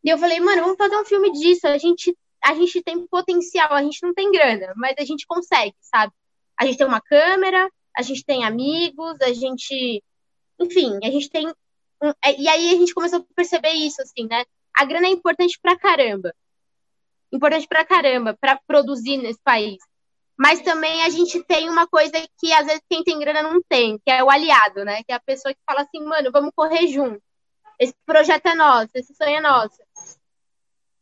E 0.04 0.08
eu 0.08 0.18
falei, 0.18 0.40
mano, 0.40 0.62
vamos 0.62 0.76
fazer 0.78 0.96
um 0.96 1.04
filme 1.04 1.32
disso. 1.32 1.66
A 1.66 1.76
gente, 1.78 2.16
a 2.42 2.54
gente 2.54 2.80
tem 2.82 3.06
potencial, 3.08 3.72
a 3.72 3.82
gente 3.82 4.02
não 4.02 4.14
tem 4.14 4.30
grana, 4.30 4.72
mas 4.76 4.94
a 4.98 5.04
gente 5.04 5.26
consegue, 5.26 5.74
sabe? 5.80 6.12
A 6.56 6.64
gente 6.64 6.78
tem 6.78 6.86
uma 6.86 7.00
câmera, 7.00 7.68
a 7.96 8.02
gente 8.02 8.24
tem 8.24 8.44
amigos, 8.44 9.20
a 9.20 9.32
gente. 9.32 10.02
Enfim, 10.58 10.98
a 11.02 11.10
gente 11.10 11.28
tem. 11.28 11.48
Um... 11.48 12.12
E 12.38 12.48
aí 12.48 12.74
a 12.74 12.76
gente 12.76 12.94
começou 12.94 13.18
a 13.18 13.34
perceber 13.34 13.72
isso, 13.72 14.00
assim, 14.00 14.26
né? 14.28 14.44
a 14.78 14.84
grana 14.84 15.08
é 15.08 15.10
importante 15.10 15.58
pra 15.60 15.76
caramba. 15.76 16.32
Importante 17.32 17.66
pra 17.68 17.84
caramba 17.84 18.36
para 18.40 18.58
produzir 18.66 19.18
nesse 19.18 19.40
país. 19.42 19.78
Mas 20.36 20.62
também 20.62 21.02
a 21.02 21.10
gente 21.10 21.42
tem 21.44 21.68
uma 21.68 21.86
coisa 21.86 22.12
que 22.38 22.52
às 22.52 22.64
vezes 22.64 22.82
quem 22.88 23.02
tem 23.02 23.18
grana 23.18 23.42
não 23.42 23.60
tem, 23.68 23.98
que 23.98 24.10
é 24.10 24.22
o 24.22 24.30
aliado, 24.30 24.84
né? 24.84 25.02
Que 25.02 25.12
é 25.12 25.14
a 25.16 25.20
pessoa 25.20 25.52
que 25.52 25.60
fala 25.66 25.82
assim, 25.82 26.00
mano, 26.04 26.30
vamos 26.30 26.52
correr 26.54 26.86
junto. 26.86 27.20
Esse 27.78 27.94
projeto 28.06 28.46
é 28.46 28.54
nosso, 28.54 28.90
esse 28.94 29.14
sonho 29.14 29.36
é 29.36 29.40
nosso. 29.40 29.78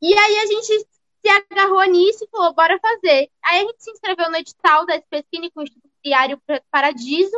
E 0.00 0.12
aí 0.12 0.38
a 0.38 0.46
gente 0.46 0.66
se 0.78 1.28
agarrou 1.28 1.84
nisso 1.84 2.24
e 2.24 2.28
falou, 2.28 2.54
bora 2.54 2.78
fazer. 2.80 3.30
Aí 3.42 3.60
a 3.60 3.64
gente 3.64 3.82
se 3.82 3.90
inscreveu 3.90 4.30
no 4.30 4.36
edital 4.36 4.86
da 4.86 4.96
SPCine 4.96 5.50
com 5.50 5.60
o 5.60 5.62
Instituto 5.64 5.92
Diário 6.02 6.40
Paradiso. 6.70 7.36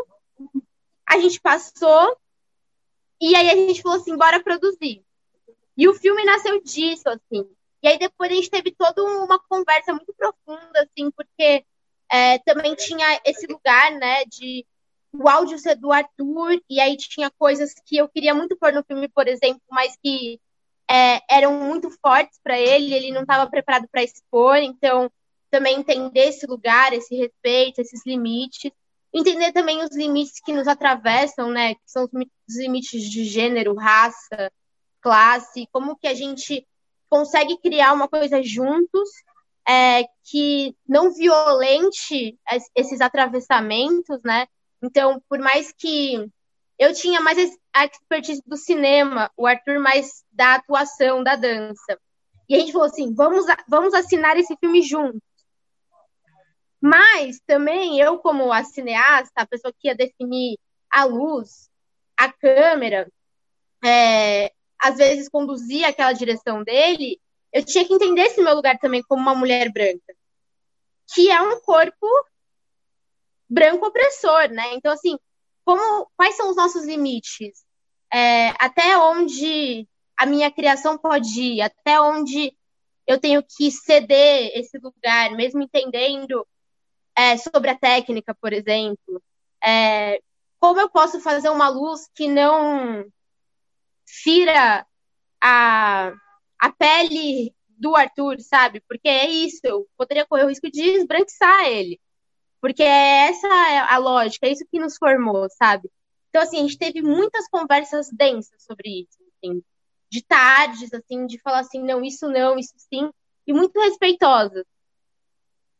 A 1.08 1.18
gente 1.18 1.40
passou. 1.40 2.16
E 3.20 3.34
aí 3.34 3.50
a 3.50 3.56
gente 3.56 3.82
falou 3.82 3.98
assim, 3.98 4.16
bora 4.16 4.42
produzir. 4.42 5.04
E 5.76 5.88
o 5.88 5.94
filme 5.94 6.24
nasceu 6.24 6.60
disso, 6.62 7.08
assim. 7.08 7.48
E 7.82 7.88
aí 7.88 7.98
depois 7.98 8.30
a 8.30 8.34
gente 8.34 8.50
teve 8.50 8.72
toda 8.72 9.02
uma 9.04 9.38
conversa 9.38 9.92
muito 9.92 10.12
profunda, 10.14 10.80
assim, 10.82 11.10
porque 11.10 11.64
é, 12.10 12.38
também 12.40 12.74
tinha 12.74 13.20
esse 13.24 13.46
lugar, 13.46 13.92
né, 13.92 14.24
de 14.24 14.66
o 15.12 15.28
áudio 15.28 15.58
ser 15.58 15.74
do 15.76 15.92
Arthur, 15.92 16.60
e 16.68 16.80
aí 16.80 16.96
tinha 16.96 17.30
coisas 17.30 17.74
que 17.86 17.96
eu 17.96 18.08
queria 18.08 18.34
muito 18.34 18.56
pôr 18.56 18.72
no 18.72 18.84
filme, 18.84 19.08
por 19.08 19.26
exemplo, 19.26 19.62
mas 19.70 19.96
que 20.02 20.40
é, 20.90 21.20
eram 21.30 21.52
muito 21.60 21.90
fortes 22.00 22.38
para 22.42 22.58
ele, 22.58 22.94
ele 22.94 23.12
não 23.12 23.22
estava 23.22 23.48
preparado 23.50 23.88
para 23.88 24.02
expor, 24.02 24.56
então 24.56 25.10
também 25.50 25.78
entender 25.78 26.28
esse 26.28 26.46
lugar, 26.46 26.92
esse 26.92 27.14
respeito, 27.14 27.80
esses 27.80 28.04
limites, 28.04 28.70
entender 29.12 29.52
também 29.52 29.82
os 29.82 29.94
limites 29.96 30.40
que 30.40 30.52
nos 30.52 30.68
atravessam, 30.68 31.50
né, 31.50 31.74
que 31.74 31.80
são 31.86 32.04
os 32.04 32.56
limites 32.56 33.02
de 33.02 33.24
gênero, 33.24 33.74
raça, 33.74 34.52
classe, 35.00 35.68
como 35.72 35.96
que 35.96 36.06
a 36.06 36.14
gente 36.14 36.66
consegue 37.08 37.58
criar 37.58 37.92
uma 37.92 38.08
coisa 38.08 38.42
juntos 38.42 39.08
é, 39.68 40.04
que 40.24 40.74
não 40.88 41.12
violente 41.12 42.38
esses 42.74 43.00
atravessamentos, 43.00 44.20
né? 44.24 44.46
Então, 44.82 45.22
por 45.28 45.38
mais 45.38 45.72
que 45.72 46.30
eu 46.78 46.94
tinha 46.94 47.20
mais 47.20 47.38
a 47.72 47.84
expertise 47.84 48.42
do 48.46 48.56
cinema, 48.56 49.30
o 49.36 49.46
Arthur 49.46 49.80
mais 49.80 50.24
da 50.32 50.54
atuação, 50.54 51.22
da 51.22 51.36
dança. 51.36 51.98
E 52.48 52.54
a 52.54 52.60
gente 52.60 52.72
falou 52.72 52.86
assim: 52.86 53.12
vamos, 53.14 53.44
vamos 53.68 53.92
assinar 53.94 54.36
esse 54.38 54.56
filme 54.56 54.80
juntos. 54.80 55.20
Mas 56.80 57.40
também 57.46 58.00
eu, 58.00 58.18
como 58.18 58.52
a 58.52 58.62
cineasta, 58.62 59.32
a 59.34 59.46
pessoa 59.46 59.74
que 59.76 59.88
ia 59.88 59.96
definir 59.96 60.56
a 60.90 61.04
luz, 61.04 61.68
a 62.16 62.32
câmera, 62.32 63.10
é, 63.84 64.52
às 64.80 64.96
vezes 64.96 65.28
conduzia 65.28 65.88
aquela 65.88 66.12
direção 66.12 66.62
dele, 66.62 67.20
eu 67.52 67.64
tinha 67.64 67.84
que 67.84 67.92
entender 67.92 68.22
esse 68.22 68.42
meu 68.42 68.54
lugar 68.54 68.78
também 68.78 69.02
como 69.02 69.22
uma 69.22 69.34
mulher 69.34 69.70
branca, 69.72 70.14
que 71.14 71.30
é 71.30 71.40
um 71.40 71.60
corpo 71.60 72.06
branco 73.48 73.86
opressor, 73.86 74.50
né? 74.50 74.74
Então, 74.74 74.92
assim, 74.92 75.18
como, 75.64 76.08
quais 76.16 76.36
são 76.36 76.50
os 76.50 76.56
nossos 76.56 76.84
limites? 76.84 77.64
É, 78.12 78.50
até 78.58 78.96
onde 78.98 79.88
a 80.16 80.26
minha 80.26 80.50
criação 80.50 80.98
pode 80.98 81.40
ir? 81.40 81.62
Até 81.62 82.00
onde 82.00 82.54
eu 83.06 83.18
tenho 83.18 83.42
que 83.42 83.70
ceder 83.70 84.52
esse 84.54 84.78
lugar, 84.78 85.30
mesmo 85.32 85.62
entendendo 85.62 86.46
é, 87.16 87.36
sobre 87.38 87.70
a 87.70 87.78
técnica, 87.78 88.34
por 88.34 88.52
exemplo? 88.52 89.22
É, 89.64 90.20
como 90.60 90.80
eu 90.80 90.90
posso 90.90 91.20
fazer 91.20 91.48
uma 91.48 91.68
luz 91.68 92.08
que 92.14 92.28
não 92.28 93.04
fira 94.08 94.86
a 95.42 96.12
a 96.58 96.72
pele 96.72 97.54
do 97.68 97.94
Arthur, 97.94 98.40
sabe? 98.40 98.80
Porque 98.88 99.08
é 99.08 99.30
isso, 99.30 99.60
eu 99.64 99.88
poderia 99.96 100.26
correr 100.26 100.44
o 100.44 100.48
risco 100.48 100.70
de 100.70 100.82
esbranquiçar 100.82 101.66
ele. 101.66 102.00
Porque 102.60 102.82
é 102.82 103.28
essa 103.28 103.46
a 103.88 103.96
lógica, 103.98 104.46
é 104.46 104.52
isso 104.52 104.66
que 104.70 104.80
nos 104.80 104.96
formou, 104.96 105.48
sabe? 105.50 105.88
Então, 106.28 106.42
assim, 106.42 106.58
a 106.58 106.62
gente 106.62 106.78
teve 106.78 107.00
muitas 107.00 107.48
conversas 107.48 108.08
densas 108.10 108.62
sobre 108.64 109.02
isso, 109.02 109.18
assim, 109.36 109.62
de 110.10 110.22
tardes, 110.22 110.92
assim, 110.92 111.26
de 111.26 111.38
falar 111.40 111.60
assim, 111.60 111.82
não, 111.82 112.04
isso 112.04 112.28
não, 112.28 112.58
isso 112.58 112.74
sim, 112.76 113.10
e 113.46 113.52
muito 113.52 113.78
respeitosas. 113.80 114.64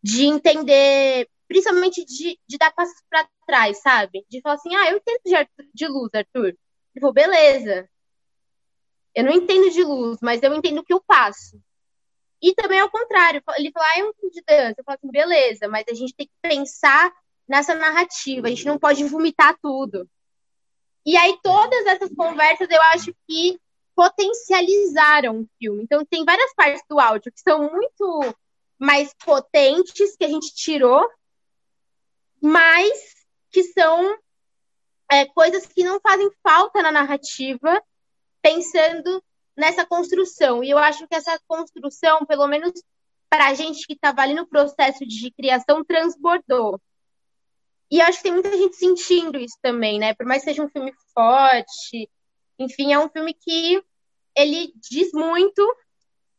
De 0.03 0.25
entender, 0.27 1.29
principalmente 1.49 2.05
de, 2.05 2.39
de 2.47 2.59
dar 2.59 2.73
passos 2.73 3.03
para 3.11 3.29
trás, 3.47 3.81
sabe? 3.83 4.25
De 4.31 4.41
falar 4.41 4.55
assim, 4.55 4.75
ah, 4.77 4.91
eu 4.91 4.99
entendo 4.99 5.21
de, 5.25 5.69
de 5.75 5.89
luz, 5.89 6.11
Arthur. 6.15 6.57
Tipo, 6.95 7.13
beleza, 7.13 7.89
eu 9.19 9.25
não 9.25 9.33
entendo 9.33 9.69
de 9.71 9.83
luz, 9.83 10.19
mas 10.23 10.41
eu 10.45 10.55
entendo 10.55 10.79
o 10.79 10.85
que 10.85 10.93
eu 10.93 11.03
passo. 11.05 11.61
E 12.41 12.55
também 12.55 12.79
ao 12.79 12.89
contrário, 12.89 13.43
ele 13.57 13.73
fala, 13.73 13.87
ah, 13.89 13.99
é 13.99 14.05
um 14.05 14.13
filme 14.13 14.33
de 14.33 14.43
dança. 14.47 14.77
Eu 14.79 14.85
falo 14.85 14.97
assim, 14.97 15.11
beleza, 15.11 15.67
mas 15.67 15.85
a 15.91 15.93
gente 15.93 16.15
tem 16.15 16.29
que 16.29 16.33
pensar 16.41 17.13
nessa 17.49 17.75
narrativa, 17.75 18.47
a 18.47 18.51
gente 18.51 18.65
não 18.65 18.79
pode 18.79 19.03
vomitar 19.03 19.59
tudo. 19.61 20.09
E 21.05 21.17
aí 21.17 21.37
todas 21.43 21.85
essas 21.87 22.15
conversas 22.15 22.71
eu 22.71 22.81
acho 22.81 23.13
que 23.27 23.59
potencializaram 23.93 25.41
o 25.41 25.49
filme. 25.59 25.83
Então 25.83 26.07
tem 26.07 26.25
várias 26.25 26.55
partes 26.55 26.85
do 26.89 27.01
áudio 27.01 27.33
que 27.33 27.41
são 27.41 27.69
muito 27.73 28.37
mais 28.79 29.13
potentes 29.25 30.17
que 30.17 30.25
a 30.25 30.29
gente 30.29 30.55
tirou, 30.55 31.05
mas 32.41 33.17
que 33.51 33.65
são 33.65 34.17
é, 35.11 35.27
coisas 35.27 35.67
que 35.67 35.83
não 35.83 35.99
fazem 35.99 36.31
falta 36.41 36.81
na 36.83 36.93
narrativa 36.93 37.83
pensando 38.43 39.23
nessa 39.57 39.85
construção. 39.85 40.63
E 40.63 40.71
eu 40.71 40.79
acho 40.79 41.07
que 41.07 41.15
essa 41.15 41.39
construção, 41.47 42.25
pelo 42.27 42.47
menos 42.47 42.73
para 43.29 43.49
a 43.49 43.55
gente 43.55 43.87
que 43.87 43.93
estava 43.93 44.23
ali 44.23 44.35
no 44.35 44.47
processo 44.47 45.07
de 45.07 45.31
criação, 45.33 45.85
transbordou. 45.85 46.81
E 47.91 48.01
acho 48.01 48.19
que 48.19 48.25
tem 48.25 48.33
muita 48.33 48.57
gente 48.57 48.77
sentindo 48.77 49.39
isso 49.39 49.57
também, 49.63 49.99
né? 49.99 50.15
Por 50.15 50.27
mais 50.27 50.43
que 50.43 50.51
seja 50.51 50.63
um 50.63 50.69
filme 50.69 50.93
forte, 51.15 52.09
enfim, 52.59 52.93
é 52.93 52.99
um 52.99 53.09
filme 53.09 53.35
que 53.35 53.83
ele 54.37 54.73
diz 54.77 55.11
muito 55.13 55.63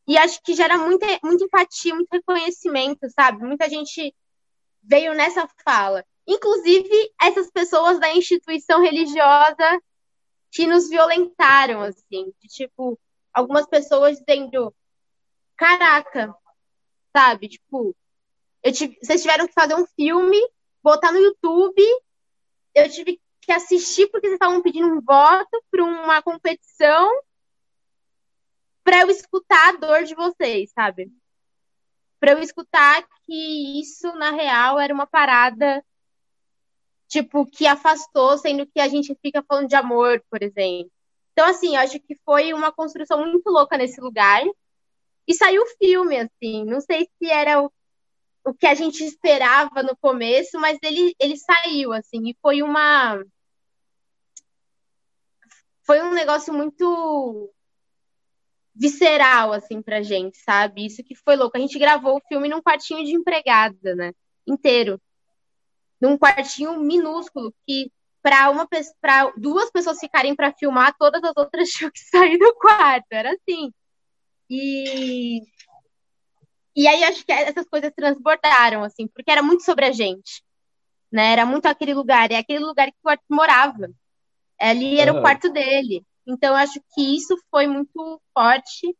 e 0.07 0.17
acho 0.17 0.41
que 0.41 0.55
gera 0.55 0.77
muita, 0.77 1.05
muita 1.23 1.43
empatia, 1.43 1.93
muito 1.93 2.09
reconhecimento, 2.11 3.07
sabe? 3.11 3.43
Muita 3.43 3.69
gente 3.69 4.15
veio 4.81 5.13
nessa 5.13 5.47
fala. 5.63 6.03
Inclusive, 6.27 7.11
essas 7.21 7.49
pessoas 7.51 7.99
da 7.99 8.13
instituição 8.15 8.81
religiosa 8.81 9.81
que 10.51 10.65
nos 10.65 10.89
violentaram, 10.89 11.81
assim, 11.81 12.33
de 12.41 12.47
tipo, 12.47 12.99
algumas 13.33 13.67
pessoas 13.67 14.19
dizendo, 14.19 14.73
caraca, 15.55 16.33
sabe, 17.15 17.49
tipo, 17.49 17.95
eu 18.63 18.73
tive, 18.73 18.97
vocês 19.01 19.21
tiveram 19.21 19.47
que 19.47 19.53
fazer 19.53 19.75
um 19.75 19.85
filme, 19.85 20.37
botar 20.83 21.11
no 21.11 21.19
YouTube, 21.19 21.81
eu 22.73 22.89
tive 22.89 23.21
que 23.41 23.51
assistir 23.51 24.07
porque 24.07 24.27
vocês 24.27 24.33
estavam 24.33 24.61
pedindo 24.61 24.87
um 24.87 25.01
voto 25.01 25.63
para 25.71 25.83
uma 25.83 26.21
competição 26.21 27.09
para 28.83 29.01
eu 29.01 29.09
escutar 29.09 29.69
a 29.69 29.77
dor 29.77 30.03
de 30.03 30.15
vocês, 30.15 30.71
sabe? 30.71 31.11
Para 32.19 32.31
eu 32.31 32.39
escutar 32.39 33.07
que 33.23 33.79
isso 33.79 34.11
na 34.15 34.31
real 34.31 34.79
era 34.79 34.93
uma 34.93 35.07
parada 35.07 35.83
tipo, 37.09 37.45
que 37.45 37.67
afastou, 37.67 38.37
sendo 38.37 38.67
que 38.67 38.79
a 38.79 38.87
gente 38.87 39.17
fica 39.21 39.43
falando 39.43 39.67
de 39.67 39.75
amor, 39.75 40.23
por 40.29 40.41
exemplo. 40.43 40.91
Então, 41.33 41.47
assim, 41.47 41.75
eu 41.75 41.81
acho 41.81 41.99
que 41.99 42.15
foi 42.23 42.53
uma 42.53 42.71
construção 42.71 43.25
muito 43.25 43.49
louca 43.49 43.77
nesse 43.77 43.99
lugar. 43.99 44.43
E 45.27 45.33
saiu 45.33 45.63
o 45.63 45.77
filme, 45.77 46.17
assim. 46.17 46.63
Não 46.65 46.79
sei 46.79 47.09
se 47.17 47.29
era 47.29 47.61
o, 47.61 47.71
o 48.45 48.53
que 48.53 48.67
a 48.67 48.75
gente 48.75 49.03
esperava 49.03 49.81
no 49.83 49.97
começo, 49.97 50.59
mas 50.59 50.77
ele, 50.83 51.15
ele 51.19 51.35
saiu, 51.37 51.93
assim. 51.93 52.29
E 52.29 52.37
foi 52.41 52.61
uma. 52.61 53.23
Foi 55.83 56.01
um 56.01 56.11
negócio 56.11 56.53
muito 56.53 57.51
visceral, 58.75 59.51
assim, 59.51 59.81
pra 59.81 60.03
gente, 60.03 60.37
sabe? 60.37 60.85
Isso 60.85 61.03
que 61.03 61.15
foi 61.15 61.35
louco. 61.35 61.57
A 61.57 61.59
gente 61.59 61.79
gravou 61.79 62.17
o 62.17 62.27
filme 62.27 62.47
num 62.47 62.61
quartinho 62.61 63.03
de 63.03 63.13
empregada, 63.15 63.95
né? 63.95 64.13
Inteiro 64.47 65.01
num 66.01 66.17
quartinho 66.17 66.79
minúsculo 66.79 67.53
que 67.67 67.91
para 68.21 68.49
uma 68.49 68.67
para 69.01 69.31
duas 69.37 69.71
pessoas 69.71 69.99
ficarem 69.99 70.35
para 70.35 70.53
filmar, 70.53 70.95
todas 70.97 71.23
as 71.23 71.33
outras 71.35 71.69
tinham 71.71 71.91
que 71.91 71.99
sair 71.99 72.37
do 72.37 72.53
quarto. 72.55 73.07
Era 73.11 73.33
assim. 73.33 73.71
E 74.49 75.41
e 76.75 76.87
aí 76.87 77.03
acho 77.03 77.25
que 77.25 77.31
essas 77.31 77.67
coisas 77.67 77.91
transbordaram 77.93 78.83
assim, 78.83 79.07
porque 79.07 79.31
era 79.31 79.41
muito 79.41 79.63
sobre 79.63 79.85
a 79.85 79.91
gente. 79.91 80.43
Né? 81.11 81.33
Era 81.33 81.45
muito 81.45 81.65
aquele 81.65 81.93
lugar, 81.93 82.31
é 82.31 82.37
aquele 82.37 82.59
lugar 82.59 82.87
que 82.87 82.97
o 83.03 83.09
Arthur 83.09 83.25
morava. 83.29 83.89
Ali 84.59 84.99
era 84.99 85.11
uhum. 85.11 85.19
o 85.19 85.21
quarto 85.21 85.49
dele. 85.49 86.05
Então 86.25 86.55
acho 86.55 86.79
que 86.93 87.15
isso 87.15 87.35
foi 87.49 87.67
muito 87.67 88.21
forte 88.33 88.95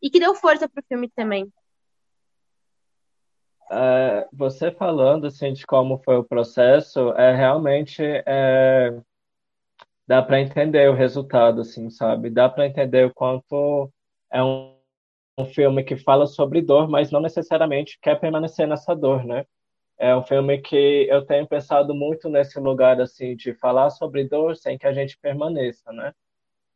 e 0.00 0.08
que 0.10 0.20
deu 0.20 0.34
força 0.34 0.68
pro 0.68 0.84
filme 0.88 1.10
também. 1.10 1.52
É, 3.70 4.26
você 4.32 4.70
falando 4.70 5.26
assim 5.26 5.52
de 5.52 5.66
como 5.66 5.98
foi 5.98 6.16
o 6.16 6.24
processo, 6.24 7.12
é 7.12 7.34
realmente 7.34 8.02
é, 8.02 8.98
dá 10.06 10.22
para 10.22 10.40
entender 10.40 10.88
o 10.90 10.94
resultado, 10.94 11.60
assim, 11.60 11.90
sabe? 11.90 12.30
Dá 12.30 12.48
para 12.48 12.66
entender 12.66 13.06
o 13.06 13.12
quanto 13.14 13.92
é 14.32 14.42
um, 14.42 14.74
um 15.38 15.44
filme 15.46 15.84
que 15.84 15.96
fala 15.96 16.26
sobre 16.26 16.62
dor, 16.62 16.88
mas 16.88 17.10
não 17.10 17.20
necessariamente 17.20 17.98
quer 18.00 18.18
permanecer 18.18 18.66
nessa 18.66 18.94
dor, 18.94 19.24
né? 19.24 19.44
É 19.98 20.14
um 20.16 20.22
filme 20.22 20.58
que 20.58 21.06
eu 21.10 21.26
tenho 21.26 21.46
pensado 21.46 21.94
muito 21.94 22.28
nesse 22.28 22.58
lugar 22.60 23.00
assim 23.00 23.36
de 23.36 23.52
falar 23.54 23.90
sobre 23.90 24.24
dor 24.28 24.56
sem 24.56 24.78
que 24.78 24.86
a 24.86 24.92
gente 24.92 25.18
permaneça, 25.18 25.92
né? 25.92 26.14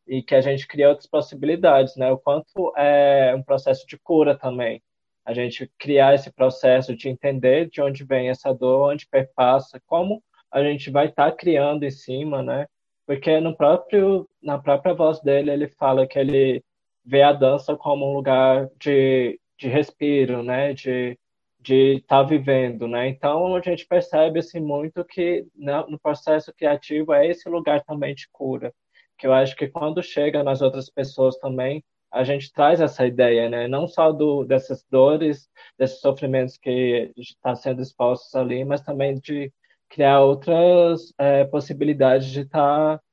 E 0.07 0.21
que 0.21 0.35
a 0.35 0.41
gente 0.41 0.67
cria 0.67 0.89
outras 0.89 1.07
possibilidades, 1.07 1.95
né? 1.95 2.11
O 2.11 2.17
quanto 2.19 2.73
é 2.77 3.33
um 3.35 3.41
processo 3.43 3.87
de 3.87 3.97
cura 3.97 4.37
também 4.37 4.81
a 5.25 5.33
gente 5.33 5.71
criar 5.77 6.13
esse 6.13 6.31
processo 6.31 6.95
de 6.95 7.09
entender 7.09 7.69
de 7.69 7.81
onde 7.81 8.03
vem 8.03 8.29
essa 8.29 8.53
dor, 8.53 8.91
onde 8.91 9.07
perpassa, 9.07 9.81
como 9.85 10.21
a 10.51 10.61
gente 10.63 10.91
vai 10.91 11.07
estar 11.07 11.31
tá 11.31 11.37
criando 11.37 11.83
em 11.83 11.91
cima, 11.91 12.43
né? 12.43 12.67
Porque 13.05 13.39
no 13.39 13.55
próprio, 13.55 14.29
na 14.41 14.57
própria 14.57 14.93
voz 14.93 15.19
dele, 15.21 15.51
ele 15.51 15.67
fala 15.67 16.07
que 16.07 16.19
ele 16.19 16.63
vê 17.05 17.21
a 17.21 17.33
dança 17.33 17.75
como 17.75 18.09
um 18.09 18.13
lugar 18.15 18.69
de, 18.79 19.39
de 19.57 19.67
respiro, 19.67 20.43
né? 20.43 20.73
De, 20.73 21.17
de 21.59 21.95
estar 21.95 22.21
tá 22.21 22.23
vivendo, 22.23 22.87
né? 22.87 23.07
Então 23.07 23.55
a 23.55 23.61
gente 23.61 23.87
percebe 23.87 24.39
assim 24.39 24.59
muito 24.59 25.03
que 25.05 25.45
né, 25.55 25.83
no 25.87 25.97
processo 25.97 26.53
criativo 26.53 27.13
é 27.13 27.27
esse 27.27 27.47
lugar 27.49 27.81
também 27.83 28.13
de 28.13 28.27
cura, 28.31 28.73
que 29.17 29.25
eu 29.25 29.33
acho 29.33 29.55
que 29.55 29.67
quando 29.67 30.03
chega 30.03 30.43
nas 30.43 30.61
outras 30.61 30.89
pessoas 30.89 31.37
também 31.37 31.83
a 32.13 32.23
gente 32.23 32.53
traz 32.53 32.79
essa 32.79 33.05
ideia, 33.05 33.49
né? 33.49 33.67
Não 33.67 33.87
só 33.87 34.11
do 34.11 34.45
dessas 34.45 34.85
dores, 34.89 35.49
desses 35.77 35.99
sofrimentos 35.99 36.57
que 36.57 37.11
está 37.17 37.55
sendo 37.55 37.81
expostos 37.81 38.33
ali, 38.35 38.63
mas 38.63 38.81
também 38.81 39.19
de 39.19 39.51
criar 39.89 40.21
outras 40.21 41.13
é, 41.17 41.43
possibilidades 41.45 42.27
de 42.29 42.41
estar 42.41 42.97
tá, 42.97 43.03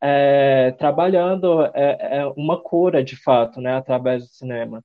é, 0.00 0.72
trabalhando 0.72 1.62
é, 1.74 2.18
é, 2.18 2.26
uma 2.36 2.60
cura 2.60 3.02
de 3.02 3.16
fato, 3.16 3.60
né? 3.60 3.74
Através 3.76 4.24
do 4.24 4.30
cinema. 4.30 4.84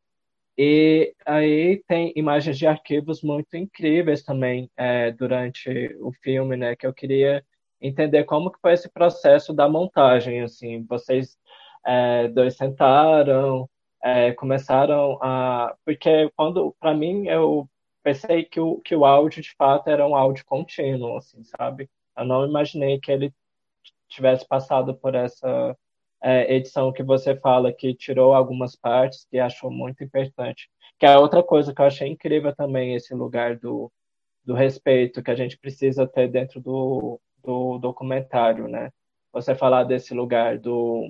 E 0.57 1.15
aí 1.25 1.83
tem 1.87 2.13
imagens 2.15 2.57
de 2.59 2.67
arquivos 2.67 3.23
muito 3.23 3.57
incríveis 3.57 4.23
também 4.23 4.69
é, 4.77 5.11
durante 5.11 5.95
o 5.99 6.11
filme, 6.11 6.55
né? 6.55 6.75
Que 6.75 6.85
eu 6.85 6.93
queria 6.93 7.43
entender 7.81 8.23
como 8.23 8.51
que 8.51 8.59
foi 8.61 8.73
esse 8.73 8.89
processo 8.91 9.53
da 9.53 9.67
montagem, 9.67 10.41
assim. 10.41 10.85
Vocês 10.85 11.37
é, 11.85 12.27
dois 12.27 12.55
sentaram, 12.55 13.69
é, 14.01 14.33
começaram 14.33 15.17
a... 15.21 15.75
Porque 15.85 16.29
quando, 16.35 16.75
para 16.79 16.93
mim, 16.93 17.27
eu 17.27 17.67
pensei 18.03 18.43
que 18.43 18.59
o, 18.59 18.79
que 18.81 18.95
o 18.95 19.05
áudio, 19.05 19.41
de 19.41 19.53
fato, 19.55 19.89
era 19.89 20.05
um 20.07 20.15
áudio 20.15 20.45
contínuo, 20.45 21.17
assim, 21.17 21.43
sabe? 21.43 21.89
Eu 22.17 22.25
não 22.25 22.45
imaginei 22.45 22.99
que 22.99 23.11
ele 23.11 23.33
tivesse 24.07 24.47
passado 24.47 24.93
por 24.93 25.15
essa 25.15 25.75
é, 26.21 26.53
edição 26.55 26.91
que 26.91 27.03
você 27.03 27.35
fala 27.35 27.73
que 27.73 27.93
tirou 27.93 28.33
algumas 28.33 28.75
partes 28.75 29.25
que 29.29 29.39
achou 29.39 29.71
muito 29.71 30.03
importante. 30.03 30.69
Que 30.99 31.05
é 31.05 31.17
outra 31.17 31.43
coisa 31.43 31.73
que 31.73 31.81
eu 31.81 31.85
achei 31.85 32.07
incrível 32.07 32.55
também, 32.55 32.95
esse 32.95 33.13
lugar 33.13 33.57
do, 33.57 33.91
do 34.45 34.53
respeito 34.53 35.23
que 35.23 35.31
a 35.31 35.35
gente 35.35 35.57
precisa 35.57 36.07
ter 36.07 36.29
dentro 36.29 36.61
do, 36.61 37.19
do 37.43 37.77
documentário, 37.79 38.67
né? 38.67 38.91
Você 39.31 39.55
falar 39.55 39.83
desse 39.83 40.13
lugar 40.13 40.59
do, 40.59 41.09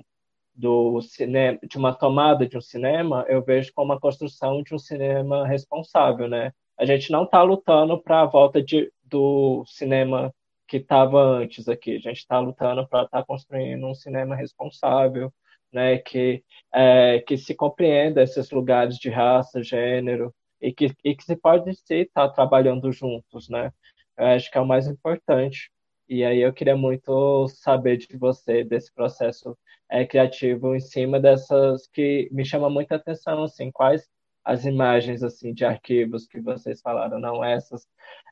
do 0.55 1.01
cinema, 1.01 1.59
de 1.63 1.77
uma 1.77 1.93
tomada 1.93 2.47
de 2.47 2.57
um 2.57 2.61
cinema, 2.61 3.25
eu 3.27 3.43
vejo 3.43 3.71
como 3.73 3.93
a 3.93 3.99
construção 3.99 4.61
de 4.63 4.73
um 4.73 4.79
cinema 4.79 5.47
responsável, 5.47 6.27
né? 6.27 6.51
A 6.77 6.85
gente 6.85 7.11
não 7.11 7.23
está 7.23 7.41
lutando 7.43 8.01
para 8.01 8.21
a 8.21 8.25
volta 8.25 8.61
de, 8.61 8.91
do 9.03 9.63
cinema 9.65 10.33
que 10.67 10.77
estava 10.77 11.21
antes 11.21 11.67
aqui. 11.67 11.95
A 11.95 11.99
gente 11.99 12.17
está 12.17 12.39
lutando 12.39 12.87
para 12.87 13.03
estar 13.03 13.19
tá 13.19 13.25
construindo 13.25 13.85
um 13.85 13.95
cinema 13.95 14.35
responsável, 14.35 15.31
né, 15.71 15.97
que, 15.97 16.43
é, 16.73 17.19
que 17.19 17.37
se 17.37 17.55
compreenda 17.55 18.21
esses 18.23 18.51
lugares 18.51 18.97
de 18.97 19.09
raça, 19.09 19.63
gênero, 19.63 20.33
e 20.61 20.71
que, 20.73 20.91
e 21.03 21.15
que 21.15 21.23
se 21.23 21.35
pode 21.35 21.69
estar 21.71 22.05
tá 22.13 22.29
trabalhando 22.29 22.91
juntos, 22.91 23.49
né? 23.49 23.71
Eu 24.17 24.27
acho 24.27 24.51
que 24.51 24.57
é 24.57 24.61
o 24.61 24.67
mais 24.67 24.87
importante. 24.87 25.71
E 26.07 26.23
aí 26.23 26.41
eu 26.41 26.53
queria 26.53 26.75
muito 26.75 27.47
saber 27.49 27.97
de 27.97 28.17
você, 28.17 28.63
desse 28.63 28.93
processo 28.93 29.57
é, 29.89 30.05
criativo 30.05 30.75
em 30.75 30.79
cima 30.79 31.19
dessas 31.19 31.87
que 31.87 32.29
me 32.31 32.45
chama 32.45 32.69
muita 32.69 32.95
atenção, 32.95 33.43
assim, 33.43 33.71
quais 33.71 34.09
as 34.43 34.65
imagens 34.65 35.23
assim 35.23 35.53
de 35.53 35.63
arquivos 35.63 36.27
que 36.27 36.41
vocês 36.41 36.81
falaram, 36.81 37.19
não 37.19 37.43
essas 37.43 37.87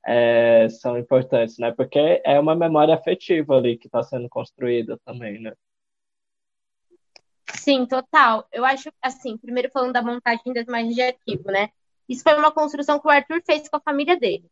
é, 0.05 0.67
são 0.69 0.97
importantes, 0.97 1.57
né? 1.57 1.71
Porque 1.71 2.21
é 2.25 2.39
uma 2.39 2.55
memória 2.55 2.93
afetiva 2.93 3.55
ali 3.55 3.77
que 3.77 3.87
está 3.87 4.03
sendo 4.03 4.27
construída 4.27 4.99
também, 5.05 5.39
né? 5.39 5.53
Sim, 7.55 7.85
total. 7.85 8.47
Eu 8.51 8.65
acho, 8.65 8.91
assim, 9.01 9.37
primeiro 9.37 9.69
falando 9.71 9.93
da 9.93 10.01
montagem 10.01 10.53
das 10.53 10.65
imagens 10.65 10.95
de 10.95 11.01
arquivo, 11.01 11.51
né? 11.51 11.69
Isso 12.09 12.23
foi 12.23 12.33
uma 12.33 12.51
construção 12.51 12.99
que 12.99 13.07
o 13.07 13.11
Arthur 13.11 13.41
fez 13.45 13.69
com 13.69 13.77
a 13.77 13.81
família 13.81 14.17
dele. 14.19 14.49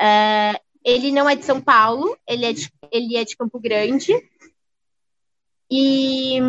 É, 0.00 0.60
ele 0.84 1.10
não 1.10 1.28
é 1.28 1.36
de 1.36 1.44
São 1.44 1.60
Paulo, 1.60 2.16
ele 2.26 2.46
é 2.46 2.52
de, 2.52 2.70
ele 2.90 3.16
é 3.16 3.24
de 3.24 3.36
Campo 3.36 3.58
Grande. 3.58 4.12
E 5.70 6.40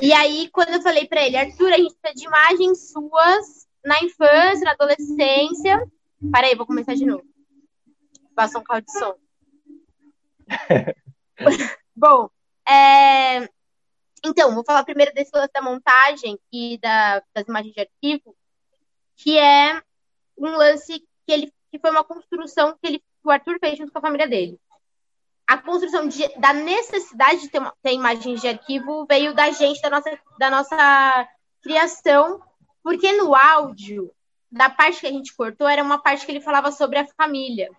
e 0.00 0.12
aí, 0.12 0.50
quando 0.50 0.74
eu 0.74 0.82
falei 0.82 1.08
para 1.08 1.24
ele, 1.24 1.38
Arthur, 1.38 1.72
a 1.72 1.78
gente 1.78 1.94
precisa 1.94 2.14
de 2.14 2.26
imagens 2.26 2.90
suas 2.90 3.66
na 3.82 4.02
infância, 4.02 4.64
na 4.64 4.72
adolescência. 4.72 5.90
Peraí, 6.30 6.54
vou 6.54 6.66
começar 6.66 6.94
de 6.94 7.06
novo. 7.06 7.24
Passa 8.34 8.58
um 8.58 8.62
carro 8.62 8.82
de 8.82 8.92
som. 8.92 9.14
Bom, 11.96 12.28
é... 12.68 13.48
então, 14.22 14.54
vou 14.54 14.64
falar 14.64 14.84
primeiro 14.84 15.14
desse 15.14 15.30
lance 15.34 15.52
da 15.54 15.62
montagem 15.62 16.38
e 16.52 16.76
da, 16.78 17.22
das 17.34 17.48
imagens 17.48 17.72
de 17.72 17.80
arquivo, 17.80 18.36
que 19.16 19.38
é 19.38 19.80
um 20.36 20.56
lance 20.56 21.00
que 21.26 21.32
ele 21.32 21.52
que 21.70 21.78
foi 21.78 21.90
uma 21.90 22.04
construção 22.04 22.76
que, 22.80 22.86
ele, 22.86 22.98
que 22.98 23.04
o 23.24 23.30
Arthur 23.30 23.58
fez 23.58 23.78
junto 23.78 23.90
com 23.90 23.98
a 23.98 24.02
família 24.02 24.28
dele 24.28 24.60
a 25.46 25.56
construção 25.56 26.08
de, 26.08 26.26
da 26.38 26.52
necessidade 26.52 27.42
de 27.42 27.48
ter, 27.48 27.60
ter 27.82 27.92
imagens 27.92 28.40
de 28.40 28.48
arquivo 28.48 29.06
veio 29.06 29.32
da 29.34 29.50
gente, 29.50 29.80
da 29.80 29.90
nossa, 29.90 30.20
da 30.38 30.50
nossa 30.50 31.28
criação, 31.62 32.42
porque 32.82 33.12
no 33.12 33.34
áudio, 33.34 34.12
da 34.50 34.68
parte 34.68 35.00
que 35.00 35.06
a 35.06 35.12
gente 35.12 35.34
cortou, 35.34 35.68
era 35.68 35.82
uma 35.82 35.98
parte 35.98 36.26
que 36.26 36.32
ele 36.32 36.40
falava 36.40 36.72
sobre 36.72 36.98
a 36.98 37.06
família. 37.16 37.70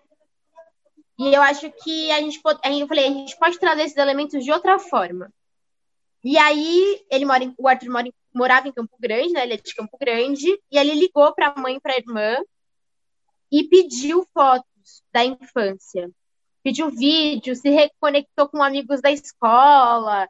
E 1.18 1.34
eu 1.34 1.42
acho 1.42 1.70
que 1.82 2.10
a 2.10 2.20
gente 2.20 2.40
pode, 2.40 2.60
eu 2.64 2.86
falei, 2.86 3.06
a 3.06 3.10
gente 3.10 3.36
pode 3.38 3.58
trazer 3.58 3.82
esses 3.82 3.96
elementos 3.96 4.44
de 4.44 4.52
outra 4.52 4.78
forma. 4.78 5.30
E 6.24 6.38
aí, 6.38 7.04
ele 7.10 7.24
mora 7.24 7.44
em, 7.44 7.54
o 7.58 7.68
Arthur 7.68 7.90
mora 7.90 8.08
em, 8.08 8.14
morava 8.34 8.68
em 8.68 8.72
Campo 8.72 8.96
Grande, 8.98 9.32
né? 9.32 9.42
Ele 9.42 9.54
é 9.54 9.56
de 9.56 9.74
Campo 9.74 9.96
Grande, 9.98 10.48
e 10.70 10.78
ele 10.78 10.94
ligou 10.94 11.34
para 11.34 11.48
a 11.48 11.60
mãe 11.60 11.78
para 11.80 11.94
a 11.94 11.98
irmã 11.98 12.36
e 13.50 13.64
pediu 13.64 14.26
fotos 14.32 15.02
da 15.12 15.24
infância 15.24 16.10
pediu 16.68 16.90
vídeo, 16.90 17.56
se 17.56 17.70
reconectou 17.70 18.46
com 18.46 18.62
amigos 18.62 19.00
da 19.00 19.10
escola. 19.10 20.28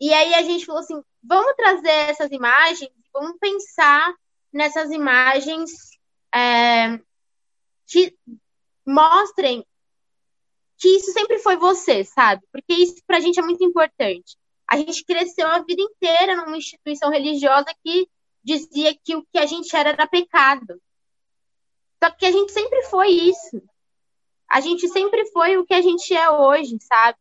E 0.00 0.12
aí 0.14 0.34
a 0.34 0.42
gente 0.42 0.64
falou 0.64 0.80
assim: 0.80 1.00
vamos 1.22 1.54
trazer 1.56 2.10
essas 2.10 2.30
imagens, 2.32 2.90
vamos 3.12 3.36
pensar 3.38 4.14
nessas 4.50 4.90
imagens 4.90 5.70
é, 6.34 6.98
que 7.86 8.16
mostrem 8.86 9.62
que 10.78 10.88
isso 10.88 11.12
sempre 11.12 11.38
foi 11.38 11.56
você, 11.56 12.02
sabe? 12.02 12.42
Porque 12.50 12.72
isso 12.72 13.02
pra 13.06 13.20
gente 13.20 13.38
é 13.38 13.42
muito 13.42 13.62
importante. 13.62 14.38
A 14.70 14.76
gente 14.78 15.04
cresceu 15.04 15.48
a 15.48 15.58
vida 15.58 15.82
inteira 15.82 16.36
numa 16.36 16.56
instituição 16.56 17.10
religiosa 17.10 17.66
que 17.84 18.08
dizia 18.42 18.96
que 19.04 19.16
o 19.16 19.26
que 19.30 19.38
a 19.38 19.44
gente 19.44 19.74
era 19.76 19.90
era 19.90 20.06
pecado. 20.06 20.80
Só 22.02 22.10
que 22.10 22.24
a 22.24 22.32
gente 22.32 22.52
sempre 22.52 22.84
foi 22.84 23.08
isso 23.08 23.60
a 24.48 24.60
gente 24.60 24.88
sempre 24.88 25.26
foi 25.26 25.56
o 25.56 25.64
que 25.64 25.74
a 25.74 25.82
gente 25.82 26.14
é 26.14 26.30
hoje, 26.30 26.76
sabe? 26.80 27.18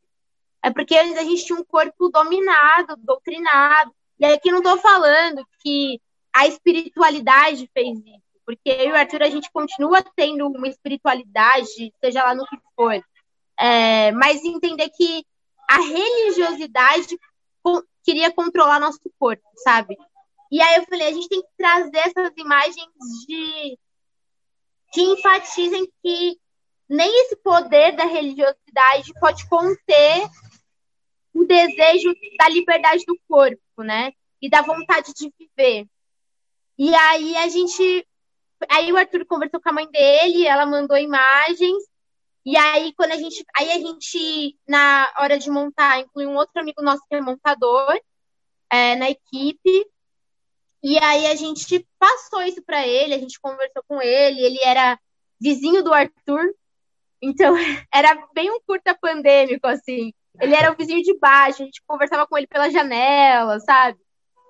É 0.63 0.71
porque 0.71 0.95
a 0.95 1.23
gente 1.23 1.45
tinha 1.45 1.59
um 1.59 1.63
corpo 1.63 2.09
dominado, 2.09 2.95
doutrinado. 2.97 3.93
E 4.19 4.25
aqui 4.25 4.51
não 4.51 4.59
estou 4.59 4.77
falando 4.77 5.45
que 5.61 6.01
a 6.33 6.47
espiritualidade 6.47 7.69
fez 7.73 7.97
isso, 7.99 8.41
porque 8.45 8.69
eu 8.69 8.89
e 8.89 8.91
o 8.91 8.95
Arthur 8.95 9.23
a 9.23 9.29
gente 9.29 9.51
continua 9.51 10.03
tendo 10.15 10.47
uma 10.47 10.67
espiritualidade, 10.67 11.93
seja 11.99 12.23
lá 12.23 12.33
no 12.33 12.45
que 12.45 12.57
for. 12.75 12.99
É, 13.59 14.11
mas 14.11 14.43
entender 14.43 14.89
que 14.89 15.25
a 15.69 15.77
religiosidade 15.77 17.17
queria 18.03 18.31
controlar 18.31 18.79
nosso 18.79 19.01
corpo, 19.19 19.43
sabe? 19.57 19.97
E 20.51 20.61
aí 20.61 20.75
eu 20.77 20.85
falei, 20.85 21.07
a 21.07 21.13
gente 21.13 21.27
tem 21.27 21.41
que 21.41 21.47
trazer 21.57 21.97
essas 21.97 22.31
imagens 22.37 22.87
de 23.27 23.77
que 24.93 25.01
enfatizem 25.01 25.91
que 26.01 26.39
nem 26.89 27.23
esse 27.23 27.35
poder 27.37 27.95
da 27.95 28.05
religiosidade 28.05 29.13
pode 29.19 29.47
conter 29.49 30.29
o 31.33 31.45
desejo 31.45 32.13
da 32.39 32.49
liberdade 32.49 33.03
do 33.05 33.19
corpo, 33.27 33.83
né? 33.83 34.11
E 34.41 34.49
da 34.49 34.61
vontade 34.61 35.13
de 35.13 35.31
viver. 35.37 35.87
E 36.77 36.93
aí 36.93 37.35
a 37.37 37.47
gente. 37.47 38.07
Aí 38.69 38.91
o 38.91 38.97
Arthur 38.97 39.25
conversou 39.25 39.61
com 39.61 39.69
a 39.69 39.73
mãe 39.73 39.89
dele, 39.91 40.47
ela 40.47 40.65
mandou 40.65 40.97
imagens. 40.97 41.83
E 42.45 42.55
aí, 42.55 42.93
quando 42.93 43.11
a 43.11 43.17
gente. 43.17 43.43
Aí 43.55 43.71
a 43.71 43.79
gente, 43.79 44.57
na 44.67 45.13
hora 45.19 45.37
de 45.37 45.49
montar, 45.49 45.99
incluiu 45.99 46.29
um 46.29 46.35
outro 46.35 46.61
amigo 46.61 46.81
nosso 46.81 47.03
que 47.09 47.15
é 47.15 47.21
montador 47.21 47.99
é, 48.69 48.95
na 48.95 49.09
equipe. 49.09 49.85
E 50.81 50.97
aí 50.99 51.27
a 51.27 51.35
gente 51.35 51.85
passou 51.99 52.41
isso 52.43 52.61
para 52.63 52.85
ele, 52.85 53.13
a 53.13 53.17
gente 53.17 53.39
conversou 53.39 53.83
com 53.87 54.01
ele, 54.01 54.39
ele 54.39 54.59
era 54.63 54.97
vizinho 55.39 55.83
do 55.83 55.93
Arthur, 55.93 56.53
então, 57.21 57.55
era 57.93 58.15
bem 58.33 58.51
um 58.51 58.59
curta 58.65 58.97
pandêmico, 58.99 59.67
assim. 59.67 60.13
Ele 60.39 60.55
era 60.55 60.71
o 60.71 60.75
vizinho 60.75 61.01
de 61.01 61.17
baixo, 61.17 61.63
a 61.63 61.65
gente 61.65 61.81
conversava 61.87 62.27
com 62.27 62.37
ele 62.37 62.47
pela 62.47 62.69
janela, 62.69 63.59
sabe? 63.59 63.99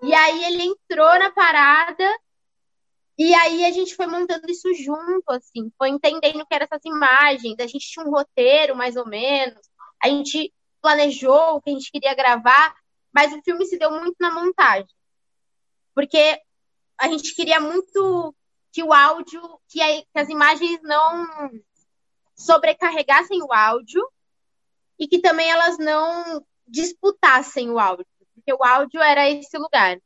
E 0.04 0.14
aí 0.14 0.44
ele 0.46 0.64
entrou 0.64 1.18
na 1.18 1.32
parada 1.32 2.04
e 3.18 3.34
aí 3.34 3.66
a 3.66 3.72
gente 3.72 3.96
foi 3.96 4.06
montando 4.06 4.50
isso 4.50 4.72
junto, 4.76 5.24
assim, 5.30 5.72
foi 5.76 5.90
entendendo 5.90 6.42
o 6.42 6.46
que 6.46 6.54
eram 6.54 6.68
essas 6.70 6.86
imagens, 6.86 7.56
a 7.60 7.66
gente 7.66 7.88
tinha 7.88 8.06
um 8.06 8.12
roteiro, 8.12 8.76
mais 8.76 8.96
ou 8.96 9.08
menos, 9.08 9.60
a 10.04 10.08
gente 10.08 10.54
planejou 10.82 11.56
o 11.56 11.62
que 11.62 11.72
a 11.72 11.74
gente 11.74 11.92
queria 11.92 12.14
gravar, 12.14 12.76
mas 13.12 13.34
o 13.34 13.42
filme 13.42 13.66
se 13.66 13.80
deu 13.80 13.90
muito 13.90 14.16
na 14.20 14.32
montagem. 14.32 14.88
Porque 15.96 16.40
a 17.00 17.08
gente 17.08 17.34
queria 17.34 17.60
muito 17.60 18.36
que 18.72 18.84
o 18.84 18.94
áudio, 18.94 19.42
que, 19.68 19.82
as 20.14 20.30
imagens 20.30 20.80
não 20.84 21.50
sobrecarregassem 22.38 23.42
o 23.42 23.52
áudio 23.52 24.08
e 25.00 25.08
que 25.08 25.20
também 25.20 25.50
elas 25.50 25.78
não 25.78 26.46
disputassem 26.68 27.70
o 27.70 27.80
áudio, 27.80 28.06
porque 28.36 28.54
o 28.54 28.64
áudio 28.64 29.02
era 29.02 29.30
esse 29.30 29.58
lugar. 29.58 29.98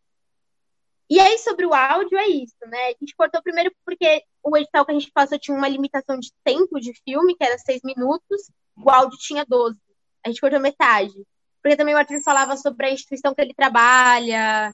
E 1.10 1.20
aí, 1.20 1.38
sobre 1.39 1.65
o 1.65 1.74
áudio, 1.74 2.17
é 2.17 2.28
isso, 2.28 2.56
né? 2.67 2.88
A 2.88 2.96
gente 3.00 3.13
cortou 3.17 3.41
primeiro 3.41 3.70
porque 3.84 4.24
o 4.41 4.56
edital 4.56 4.86
que 4.86 4.91
a 4.91 4.94
gente 4.94 5.12
passou 5.12 5.38
tinha 5.38 5.58
uma 5.58 5.67
limitação 5.67 6.17
de 6.17 6.32
tempo 6.41 6.80
de 6.80 6.94
filme, 7.04 7.36
que 7.36 7.44
era 7.44 7.58
seis 7.58 7.82
minutos, 7.84 8.50
o 8.78 8.89
áudio 8.89 9.17
tinha 9.20 9.46
12. 9.46 9.78
A 10.24 10.30
gente 10.30 10.39
cortou 10.39 10.60
metade. 10.60 11.13
Porque 11.62 11.76
também 11.76 11.94
o 11.94 11.98
Arthur 11.98 12.22
falava 12.24 12.56
sobre 12.56 12.88
a 12.88 12.91
instituição 12.91 13.36
que 13.36 13.41
ele 13.41 13.54
trabalha. 13.54 14.74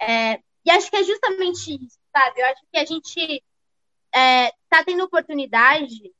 É, 0.00 0.40
e 0.64 0.70
acho 0.70 0.90
que 0.90 0.96
é 0.96 1.04
justamente 1.04 1.74
isso, 1.74 1.98
sabe? 2.12 2.40
Eu 2.40 2.46
acho 2.46 2.62
que 2.70 2.78
a 2.78 2.84
gente 2.84 3.44
é, 4.12 4.50
tá 4.68 4.82
tendo 4.84 5.04
oportunidade 5.04 6.12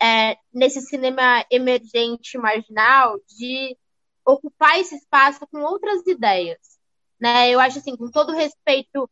é, 0.00 0.36
nesse 0.52 0.80
cinema 0.82 1.44
emergente, 1.50 2.38
marginal, 2.38 3.18
de 3.26 3.76
ocupar 4.24 4.78
esse 4.78 4.96
espaço 4.96 5.46
com 5.48 5.60
outras 5.60 6.06
ideias. 6.06 6.58
Né? 7.20 7.50
Eu 7.50 7.58
acho 7.60 7.78
assim, 7.78 7.96
com 7.96 8.10
todo 8.10 8.32
respeito 8.32 9.10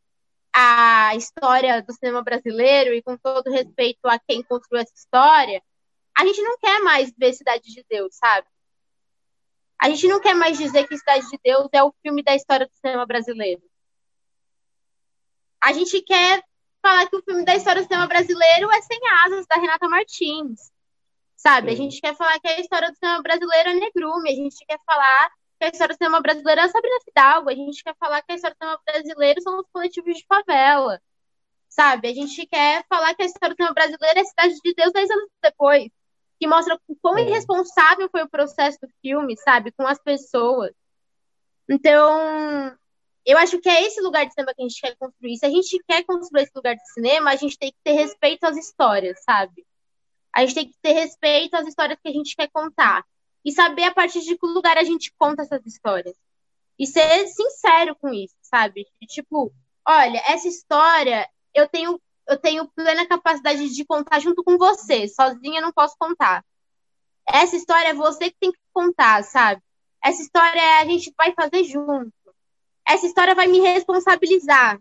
à 0.53 1.15
história 1.15 1.81
do 1.81 1.93
cinema 1.93 2.23
brasileiro 2.23 2.93
e 2.93 3.01
com 3.01 3.17
todo 3.17 3.51
respeito 3.51 4.05
a 4.05 4.17
quem 4.19 4.43
construiu 4.43 4.81
essa 4.81 4.93
história, 4.95 5.61
a 6.17 6.25
gente 6.25 6.41
não 6.41 6.57
quer 6.57 6.79
mais 6.81 7.11
ver 7.15 7.33
Cidade 7.33 7.63
de 7.71 7.85
Deus, 7.89 8.15
sabe? 8.15 8.47
A 9.79 9.89
gente 9.89 10.07
não 10.07 10.19
quer 10.19 10.33
mais 10.33 10.57
dizer 10.57 10.87
que 10.87 10.97
Cidade 10.97 11.29
de 11.29 11.39
Deus 11.43 11.67
é 11.71 11.83
o 11.83 11.93
filme 12.01 12.23
da 12.23 12.35
história 12.35 12.65
do 12.65 12.73
cinema 12.73 13.05
brasileiro. 13.05 13.61
A 15.61 15.73
gente 15.73 16.01
quer 16.01 16.43
falar 16.81 17.07
que 17.07 17.15
o 17.15 17.21
filme 17.21 17.43
da 17.43 17.55
história 17.55 17.81
do 17.81 17.87
cinema 17.87 18.07
brasileiro 18.07 18.71
é 18.71 18.81
Sem 18.81 18.99
Asas, 19.25 19.45
da 19.45 19.57
Renata 19.57 19.87
Martins. 19.87 20.71
Sabe? 21.37 21.69
Sim. 21.69 21.73
A 21.73 21.77
gente 21.77 22.01
quer 22.01 22.15
falar 22.15 22.39
que 22.39 22.47
a 22.47 22.59
história 22.59 22.89
do 22.89 22.97
cinema 22.97 23.21
brasileiro 23.21 23.69
é 23.69 23.73
negrume, 23.75 24.29
a 24.29 24.35
gente 24.35 24.65
quer 24.65 24.79
falar 24.85 25.29
que 25.59 25.65
a 25.65 25.69
história 25.69 25.95
do 25.95 25.97
cinema 25.97 26.19
brasileiro 26.19 26.61
é 26.61 26.67
Sabrina 26.67 26.99
Fidalgo, 27.05 27.49
a 27.49 27.55
gente 27.55 27.83
quer 27.83 27.95
falar 27.99 28.21
que 28.21 28.31
a 28.31 28.35
história 28.35 28.55
do 28.55 28.59
cinema 28.59 28.81
brasileiro 28.85 29.41
são 29.41 29.59
os 29.59 29.67
coletivos 29.71 30.17
de 30.17 30.25
favela. 30.25 30.99
Sabe? 31.69 32.07
A 32.09 32.13
gente 32.13 32.45
quer 32.47 32.83
falar 32.89 33.13
que 33.13 33.21
a 33.21 33.25
história 33.25 33.53
do 33.53 33.57
cinema 33.57 33.73
brasileiro 33.73 34.19
é 34.19 34.23
Cidade 34.23 34.55
de 34.63 34.73
Deus 34.73 34.91
dez 34.91 35.09
anos 35.09 35.29
depois 35.41 35.89
que 36.39 36.47
mostra 36.47 36.79
o 36.87 36.95
quão 37.01 37.17
irresponsável 37.17 38.09
foi 38.09 38.23
o 38.23 38.29
processo 38.29 38.77
do 38.81 38.89
filme, 39.01 39.35
sabe, 39.37 39.71
com 39.71 39.87
as 39.87 39.99
pessoas. 39.99 40.71
Então, 41.69 42.77
eu 43.25 43.37
acho 43.37 43.59
que 43.59 43.67
é 43.67 43.83
esse 43.83 43.99
lugar 44.01 44.25
de 44.25 44.33
cinema 44.33 44.53
que 44.53 44.61
a 44.61 44.67
gente 44.67 44.79
quer 44.79 44.95
construir. 44.95 45.37
Se 45.37 45.45
a 45.45 45.49
gente 45.49 45.83
quer 45.87 46.03
construir 46.03 46.43
esse 46.43 46.51
lugar 46.55 46.75
de 46.75 46.93
cinema, 46.93 47.31
a 47.31 47.35
gente 47.35 47.57
tem 47.57 47.71
que 47.71 47.77
ter 47.83 47.93
respeito 47.93 48.45
às 48.45 48.55
histórias, 48.55 49.21
sabe? 49.23 49.65
A 50.37 50.41
gente 50.41 50.53
tem 50.53 50.67
que 50.67 50.77
ter 50.83 50.91
respeito 50.91 51.55
às 51.55 51.67
histórias 51.67 51.97
que 51.99 52.07
a 52.07 52.13
gente 52.13 52.35
quer 52.35 52.47
contar. 52.49 53.03
E 53.43 53.51
saber 53.51 53.85
a 53.85 53.93
partir 53.93 54.21
de 54.21 54.37
que 54.37 54.45
lugar 54.45 54.77
a 54.77 54.83
gente 54.83 55.11
conta 55.17 55.41
essas 55.41 55.65
histórias. 55.65 56.15
E 56.77 56.85
ser 56.85 57.25
sincero 57.25 57.95
com 57.95 58.13
isso, 58.13 58.35
sabe? 58.43 58.85
Tipo, 59.07 59.51
olha, 59.83 60.21
essa 60.27 60.47
história 60.47 61.27
eu 61.55 61.67
tenho 61.67 61.99
eu 62.27 62.37
tenho 62.37 62.67
plena 62.67 63.07
capacidade 63.07 63.67
de 63.73 63.83
contar 63.83 64.19
junto 64.19 64.43
com 64.43 64.59
você. 64.59 65.07
Sozinha 65.07 65.57
eu 65.59 65.63
não 65.63 65.73
posso 65.73 65.95
contar. 65.97 66.45
Essa 67.27 67.55
história 67.55 67.89
é 67.89 67.93
você 67.95 68.29
que 68.29 68.37
tem 68.39 68.51
que 68.51 68.59
contar, 68.71 69.23
sabe? 69.23 69.59
Essa 70.03 70.21
história 70.21 70.61
a 70.81 70.85
gente 70.85 71.11
vai 71.17 71.33
fazer 71.33 71.63
junto. 71.63 72.13
Essa 72.87 73.07
história 73.07 73.33
vai 73.33 73.47
me 73.47 73.59
responsabilizar 73.59 74.79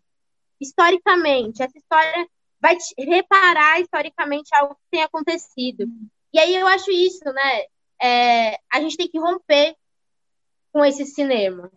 historicamente. 0.61 1.63
Essa 1.63 1.79
história 1.79 2.29
vai 2.61 2.77
reparar 2.99 3.81
historicamente 3.81 4.55
algo 4.55 4.75
que 4.75 4.91
tem 4.91 5.03
acontecido. 5.03 5.87
E 6.33 6.39
aí 6.39 6.55
eu 6.55 6.67
acho 6.67 6.91
isso, 6.91 7.25
né? 7.25 7.63
É, 8.01 8.59
a 8.73 8.81
gente 8.81 8.97
tem 8.97 9.09
que 9.09 9.19
romper 9.19 9.75
com 10.73 10.85
esse 10.85 11.07
cinema 11.07 11.71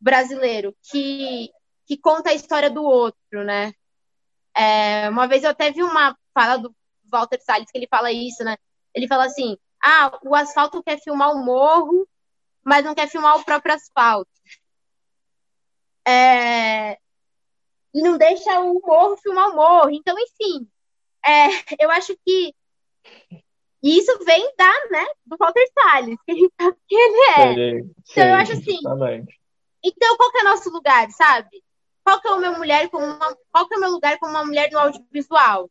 brasileiro 0.00 0.76
que, 0.90 1.50
que 1.86 1.96
conta 1.96 2.30
a 2.30 2.34
história 2.34 2.70
do 2.70 2.82
outro, 2.82 3.44
né? 3.44 3.72
É, 4.54 5.08
uma 5.08 5.26
vez 5.26 5.44
eu 5.44 5.50
até 5.50 5.70
vi 5.70 5.82
uma 5.82 6.16
fala 6.34 6.56
do 6.56 6.74
Walter 7.10 7.40
Salles 7.40 7.70
que 7.70 7.78
ele 7.78 7.88
fala 7.88 8.12
isso, 8.12 8.44
né? 8.44 8.56
Ele 8.94 9.06
fala 9.06 9.24
assim: 9.26 9.56
ah, 9.82 10.18
o 10.22 10.34
asfalto 10.34 10.82
quer 10.82 11.00
filmar 11.00 11.32
o 11.32 11.44
morro, 11.44 12.06
mas 12.64 12.84
não 12.84 12.94
quer 12.94 13.08
filmar 13.08 13.36
o 13.36 13.44
próprio 13.44 13.74
asfalto. 13.74 14.30
É, 16.06 16.98
e 17.98 18.02
não 18.02 18.16
deixa 18.16 18.60
o 18.60 18.80
morro 18.80 19.16
filmar 19.16 19.50
o 19.50 19.56
morro. 19.56 19.90
Então, 19.90 20.16
enfim, 20.18 20.68
é, 21.24 21.48
eu 21.82 21.90
acho 21.90 22.16
que 22.24 22.54
isso 23.82 24.18
vem 24.24 24.52
da, 24.56 24.72
né, 24.90 25.06
do 25.24 25.36
Walter 25.38 25.66
Salles, 25.72 26.18
que 26.26 26.32
a 26.32 26.34
gente 26.34 26.52
sabe 26.60 26.76
que 26.86 26.94
ele 26.94 27.18
é. 27.38 27.78
Então, 28.10 28.28
eu 28.28 28.34
acho 28.34 28.52
assim. 28.52 28.78
Então, 29.84 30.16
qual 30.16 30.32
que 30.32 30.38
é 30.38 30.40
o 30.42 30.44
nosso 30.44 30.70
lugar, 30.70 31.10
sabe? 31.10 31.62
qual 32.08 32.22
que 32.22 32.28
é 32.28 32.32
o 32.32 32.40
meu 32.40 32.56
mulher 32.56 32.88
como 32.88 33.04
uma, 33.04 33.36
qual 33.52 33.68
que 33.68 33.74
é 33.74 33.76
o 33.76 33.80
meu 33.80 33.90
lugar 33.90 34.18
como 34.18 34.32
uma 34.32 34.44
mulher 34.44 34.70
no 34.72 34.78
audiovisual, 34.78 35.70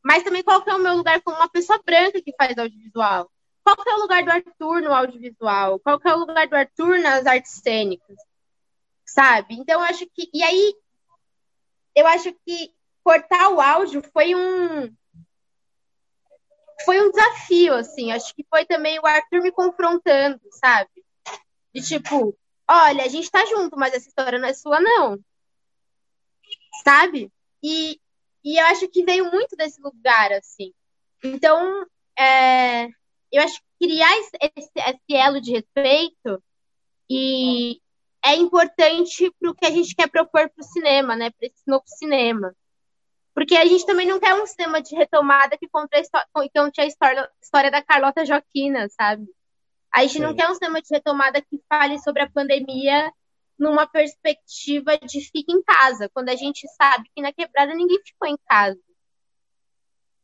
mas 0.00 0.22
também 0.22 0.44
qual 0.44 0.62
que 0.62 0.70
é 0.70 0.74
o 0.74 0.78
meu 0.78 0.94
lugar 0.94 1.20
como 1.22 1.36
uma 1.36 1.48
pessoa 1.48 1.82
branca 1.84 2.22
que 2.22 2.32
faz 2.38 2.56
audiovisual. 2.56 3.28
Qual 3.64 3.76
que 3.76 3.90
é 3.90 3.94
o 3.94 4.00
lugar 4.00 4.22
do 4.22 4.30
Arthur 4.30 4.80
no 4.80 4.94
audiovisual? 4.94 5.80
Qual 5.80 5.98
que 5.98 6.08
é 6.08 6.14
o 6.14 6.18
lugar 6.20 6.46
do 6.46 6.54
Arthur 6.54 7.00
nas 7.00 7.26
artes 7.26 7.50
cênicas? 7.50 8.16
Sabe? 9.04 9.56
Então 9.56 9.80
eu 9.80 9.86
acho 9.88 10.06
que 10.14 10.30
e 10.32 10.40
aí 10.44 10.72
eu 11.96 12.06
acho 12.06 12.32
que 12.46 12.72
cortar 13.02 13.48
o 13.48 13.60
áudio 13.60 14.02
foi 14.12 14.34
um 14.34 14.94
foi 16.84 17.00
um 17.00 17.10
desafio 17.10 17.74
assim. 17.74 18.12
Acho 18.12 18.32
que 18.34 18.46
foi 18.48 18.64
também 18.64 19.00
o 19.00 19.06
Arthur 19.06 19.42
me 19.42 19.50
confrontando, 19.50 20.40
sabe? 20.52 20.90
De 21.74 21.82
tipo, 21.82 22.38
olha, 22.70 23.04
a 23.04 23.08
gente 23.08 23.30
tá 23.30 23.44
junto, 23.46 23.76
mas 23.76 23.94
essa 23.94 24.08
história 24.08 24.38
não 24.38 24.46
é 24.46 24.54
sua 24.54 24.80
não 24.80 25.18
sabe? 26.84 27.32
E, 27.62 28.00
e 28.44 28.58
eu 28.58 28.66
acho 28.66 28.88
que 28.88 29.04
veio 29.04 29.30
muito 29.30 29.56
desse 29.56 29.80
lugar, 29.80 30.32
assim. 30.32 30.72
Então, 31.22 31.84
é, 32.18 32.86
eu 33.32 33.42
acho 33.42 33.60
que 33.60 33.88
criar 33.88 34.16
esse, 34.18 34.30
esse 34.56 35.14
elo 35.14 35.40
de 35.40 35.52
respeito 35.52 36.42
e 37.10 37.80
é 38.26 38.34
importante 38.34 39.32
para 39.38 39.50
o 39.50 39.54
que 39.54 39.64
a 39.64 39.70
gente 39.70 39.94
quer 39.94 40.10
propor 40.10 40.50
para 40.50 40.60
o 40.60 40.64
cinema, 40.64 41.14
né? 41.14 41.30
Para 41.30 41.46
esse 41.46 41.62
novo 41.64 41.84
cinema. 41.86 42.52
Porque 43.32 43.54
a 43.54 43.64
gente 43.64 43.86
também 43.86 44.06
não 44.06 44.18
quer 44.18 44.34
um 44.34 44.46
cinema 44.46 44.82
de 44.82 44.96
retomada 44.96 45.56
que 45.56 45.68
conte 45.68 45.94
a 45.94 46.00
história, 46.00 46.26
conte 46.32 46.80
a 46.80 46.86
história, 46.86 47.30
história 47.40 47.70
da 47.70 47.82
Carlota 47.82 48.24
Joaquina, 48.24 48.88
sabe? 48.88 49.26
A 49.94 50.02
gente 50.02 50.14
Sim. 50.14 50.20
não 50.20 50.34
quer 50.34 50.50
um 50.50 50.54
cinema 50.54 50.82
de 50.82 50.88
retomada 50.90 51.40
que 51.40 51.62
fale 51.68 52.00
sobre 52.00 52.22
a 52.22 52.30
pandemia 52.30 53.12
numa 53.56 53.86
perspectiva 53.86 54.98
de 54.98 55.20
fica 55.20 55.52
em 55.52 55.62
casa, 55.62 56.10
quando 56.12 56.28
a 56.28 56.36
gente 56.36 56.66
sabe 56.76 57.08
que 57.14 57.22
na 57.22 57.32
quebrada 57.32 57.74
ninguém 57.74 58.02
ficou 58.04 58.28
em 58.28 58.36
casa. 58.48 58.80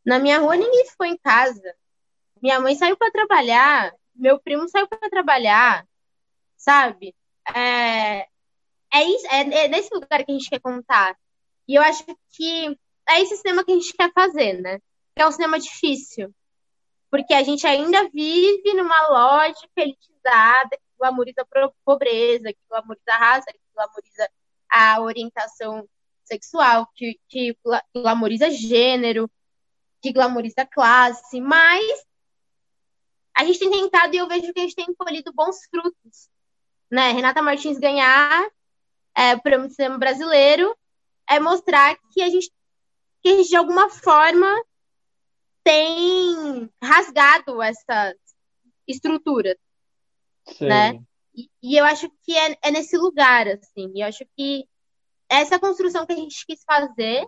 Na 0.05 0.19
minha 0.19 0.41
rua 0.41 0.57
ninguém 0.57 0.87
ficou 0.87 1.07
em 1.07 1.17
casa. 1.17 1.75
Minha 2.43 2.59
mãe 2.59 2.75
saiu 2.75 2.97
para 2.97 3.13
trabalhar, 3.13 3.95
meu 4.15 4.41
primo 4.41 4.69
saiu 4.69 4.89
para 4.89 5.09
trabalhar, 5.09 5.87
sabe? 6.57 7.15
É, 7.55 8.27
é, 8.93 9.05
isso, 9.05 9.27
é, 9.27 9.65
é 9.65 9.69
nesse 9.69 9.93
lugar 9.93 10.25
que 10.25 10.31
a 10.31 10.35
gente 10.35 10.51
quer 10.51 10.61
contar. 10.61 11.17
E 11.67 11.75
eu 11.75 11.83
acho 11.83 12.05
que 12.31 12.79
é 13.09 13.21
esse 13.21 13.37
cinema 13.37 13.65
que 13.65 13.73
a 13.73 13.75
gente 13.75 13.93
quer 13.93 14.13
fazer, 14.13 14.61
né? 14.61 14.79
Que 15.15 15.23
é 15.23 15.27
um 15.27 15.33
cinema 15.33 15.59
difícil. 15.59 16.35
Porque 17.11 17.35
a 17.35 17.43
gente 17.43 17.67
ainda 17.67 18.09
vive 18.11 18.75
numa 18.75 19.09
lógica 19.09 19.69
elitizada 19.77 20.79
glamoriza 21.03 21.43
a 21.43 21.71
pobreza, 21.85 22.53
que 22.53 22.61
glamoriza 22.71 23.05
a 23.09 23.17
raça, 23.17 23.53
que 23.53 23.59
glamoriza 23.75 24.31
a 24.71 25.01
orientação 25.01 25.89
sexual, 26.25 26.89
que, 26.95 27.21
que 27.29 27.59
glamoriza 27.93 28.49
gênero, 28.51 29.29
que 30.01 30.13
glamoriza 30.13 30.65
classe, 30.65 31.41
mas 31.41 32.07
a 33.37 33.45
gente 33.45 33.59
tem 33.59 33.71
tentado 33.71 34.15
e 34.15 34.19
eu 34.19 34.29
vejo 34.29 34.53
que 34.53 34.61
a 34.61 34.63
gente 34.63 34.77
tem 34.77 34.95
colhido 34.95 35.33
bons 35.33 35.65
frutos. 35.69 36.29
Né? 36.93 37.11
Renata 37.13 37.41
Martins 37.41 37.79
ganhar 37.79 38.47
é, 39.17 39.35
o 39.35 39.41
prêmio 39.41 39.67
de 39.67 39.75
cinema 39.75 39.97
brasileiro 39.97 40.77
é 41.27 41.41
mostrar 41.41 41.97
que 42.13 42.21
a 42.21 42.29
gente, 42.29 42.53
que 43.23 43.31
a 43.31 43.37
gente 43.37 43.49
de 43.49 43.57
alguma 43.57 43.89
forma 43.89 44.47
tem 45.65 46.69
rasgado 46.83 47.63
essas 47.63 48.15
estruturas, 48.87 49.57
Sim. 50.47 50.67
né? 50.67 51.03
E, 51.35 51.49
e, 51.63 51.77
eu 51.79 51.85
acho 51.87 52.11
que 52.25 52.37
é, 52.37 52.59
é 52.63 52.71
nesse 52.71 52.99
lugar, 52.99 53.49
assim. 53.49 53.91
Eu 53.95 54.07
acho 54.07 54.27
que 54.37 54.69
essa 55.31 55.59
construção 55.59 56.05
que 56.05 56.13
a 56.13 56.17
gente 56.17 56.45
quis 56.45 56.63
fazer, 56.63 57.27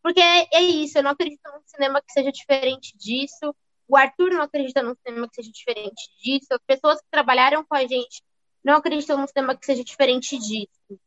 porque 0.00 0.20
é, 0.20 0.46
é 0.52 0.62
isso, 0.62 0.96
eu 0.96 1.02
não 1.02 1.10
acredito 1.10 1.42
num 1.52 1.62
cinema 1.66 2.00
que 2.00 2.12
seja 2.12 2.30
diferente 2.30 2.96
disso. 2.96 3.52
O 3.88 3.96
Arthur 3.96 4.30
não 4.30 4.42
acredita 4.42 4.80
num 4.80 4.94
cinema 5.04 5.28
que 5.28 5.34
seja 5.34 5.50
diferente 5.50 6.08
disso. 6.22 6.46
As 6.52 6.62
pessoas 6.64 7.00
que 7.00 7.08
trabalharam 7.10 7.64
com 7.64 7.74
a 7.74 7.84
gente 7.84 8.22
não 8.66 8.74
acreditam 8.74 9.16
num 9.16 9.28
cinema 9.28 9.56
que 9.56 9.64
seja 9.64 9.84
diferente 9.84 10.36
disso. 10.36 11.00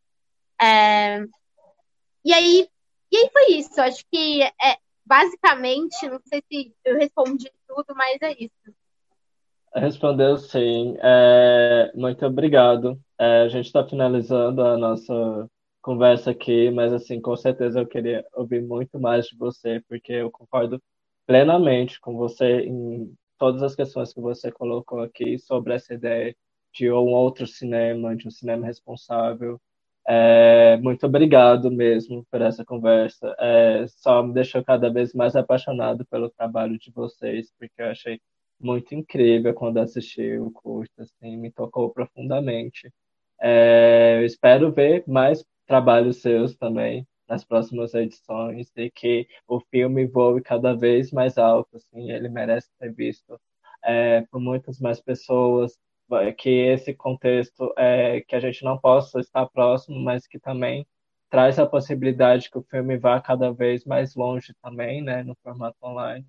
É... 0.61 1.19
E 2.23 2.33
aí, 2.33 2.69
E 3.11 3.17
aí 3.17 3.29
foi 3.31 3.51
isso. 3.57 3.81
Acho 3.81 4.03
que 4.11 4.41
é, 4.41 4.77
basicamente, 5.05 6.07
não 6.07 6.21
sei 6.25 6.41
se 6.47 6.73
eu 6.85 6.97
respondi 6.97 7.51
tudo, 7.67 7.93
mas 7.95 8.17
é 8.21 8.31
isso. 8.39 8.73
Respondeu 9.75 10.37
sim. 10.37 10.95
É, 11.01 11.91
muito 11.95 12.25
obrigado. 12.25 12.99
É, 13.19 13.41
a 13.41 13.49
gente 13.49 13.65
está 13.65 13.85
finalizando 13.85 14.63
a 14.63 14.77
nossa 14.77 15.49
conversa 15.81 16.31
aqui, 16.31 16.71
mas 16.71 16.93
assim, 16.93 17.21
com 17.21 17.35
certeza 17.35 17.79
eu 17.79 17.87
queria 17.87 18.25
ouvir 18.33 18.61
muito 18.61 18.99
mais 18.99 19.25
de 19.25 19.37
você, 19.37 19.81
porque 19.87 20.13
eu 20.13 20.31
concordo 20.31 20.81
plenamente 21.27 21.99
com 21.99 22.15
você 22.15 22.61
em 22.61 23.13
todas 23.37 23.61
as 23.63 23.75
questões 23.75 24.13
que 24.13 24.21
você 24.21 24.51
colocou 24.51 25.01
aqui 25.01 25.37
sobre 25.39 25.73
essa 25.73 25.93
ideia 25.93 26.35
de 26.73 26.91
um 26.91 27.07
outro 27.13 27.47
cinema, 27.47 28.15
de 28.15 28.27
um 28.27 28.31
cinema 28.31 28.65
responsável. 28.65 29.59
É, 30.07 30.77
muito 30.77 31.05
obrigado 31.05 31.69
mesmo 31.71 32.25
por 32.31 32.41
essa 32.41 32.65
conversa. 32.65 33.35
É, 33.39 33.85
só 33.87 34.23
me 34.23 34.33
deixou 34.33 34.63
cada 34.63 34.91
vez 34.91 35.13
mais 35.13 35.35
apaixonado 35.35 36.05
pelo 36.05 36.29
trabalho 36.29 36.77
de 36.79 36.91
vocês, 36.91 37.51
porque 37.59 37.81
eu 37.81 37.87
achei 37.89 38.19
muito 38.59 38.93
incrível 38.95 39.53
quando 39.53 39.77
assisti 39.79 40.37
o 40.37 40.51
curso, 40.51 40.91
assim, 40.99 41.37
me 41.37 41.51
tocou 41.51 41.89
profundamente. 41.91 42.91
É, 43.41 44.17
eu 44.19 44.25
espero 44.25 44.71
ver 44.71 45.03
mais 45.07 45.45
trabalhos 45.65 46.17
seus 46.21 46.55
também 46.55 47.07
nas 47.27 47.45
próximas 47.45 47.93
edições 47.93 48.71
e 48.75 48.89
que 48.89 49.27
o 49.47 49.59
filme 49.71 50.07
voe 50.07 50.41
cada 50.41 50.73
vez 50.75 51.11
mais 51.11 51.37
alto, 51.37 51.77
assim, 51.77 52.11
ele 52.11 52.27
merece 52.29 52.69
ser 52.79 52.93
visto 52.93 53.39
é, 53.83 54.21
por 54.31 54.39
muitas 54.41 54.79
mais 54.79 54.99
pessoas, 54.99 55.77
que 56.37 56.49
esse 56.49 56.93
contexto 56.93 57.73
é, 57.77 58.21
que 58.21 58.35
a 58.35 58.39
gente 58.39 58.63
não 58.63 58.77
possa 58.77 59.19
estar 59.19 59.45
próximo, 59.47 59.99
mas 59.99 60.27
que 60.27 60.39
também 60.39 60.85
traz 61.29 61.59
a 61.59 61.65
possibilidade 61.65 62.49
que 62.49 62.57
o 62.57 62.63
filme 62.63 62.97
vá 62.97 63.21
cada 63.21 63.51
vez 63.51 63.85
mais 63.85 64.15
longe 64.15 64.53
também, 64.61 65.01
né, 65.01 65.23
no 65.23 65.35
formato 65.43 65.77
online. 65.83 66.25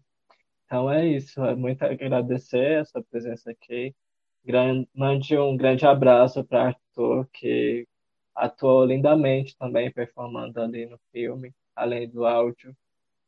Então 0.67 0.91
é 0.91 1.07
isso, 1.07 1.43
é 1.45 1.55
muito 1.55 1.83
agradecer 1.83 2.79
a 2.81 2.85
sua 2.85 3.03
presença 3.03 3.51
aqui. 3.51 3.95
Grande, 4.45 4.89
mande 4.95 5.37
um 5.37 5.57
grande 5.57 5.87
abraço 5.87 6.45
para 6.45 6.69
Arthur, 6.69 7.27
que 7.33 7.87
atuou 8.35 8.85
lindamente 8.85 9.57
também 9.59 9.91
performando 9.91 10.61
ali 10.61 10.87
no 10.87 10.99
filme, 11.13 11.53
além 11.75 12.09
do 12.09 12.25
áudio. 12.27 12.77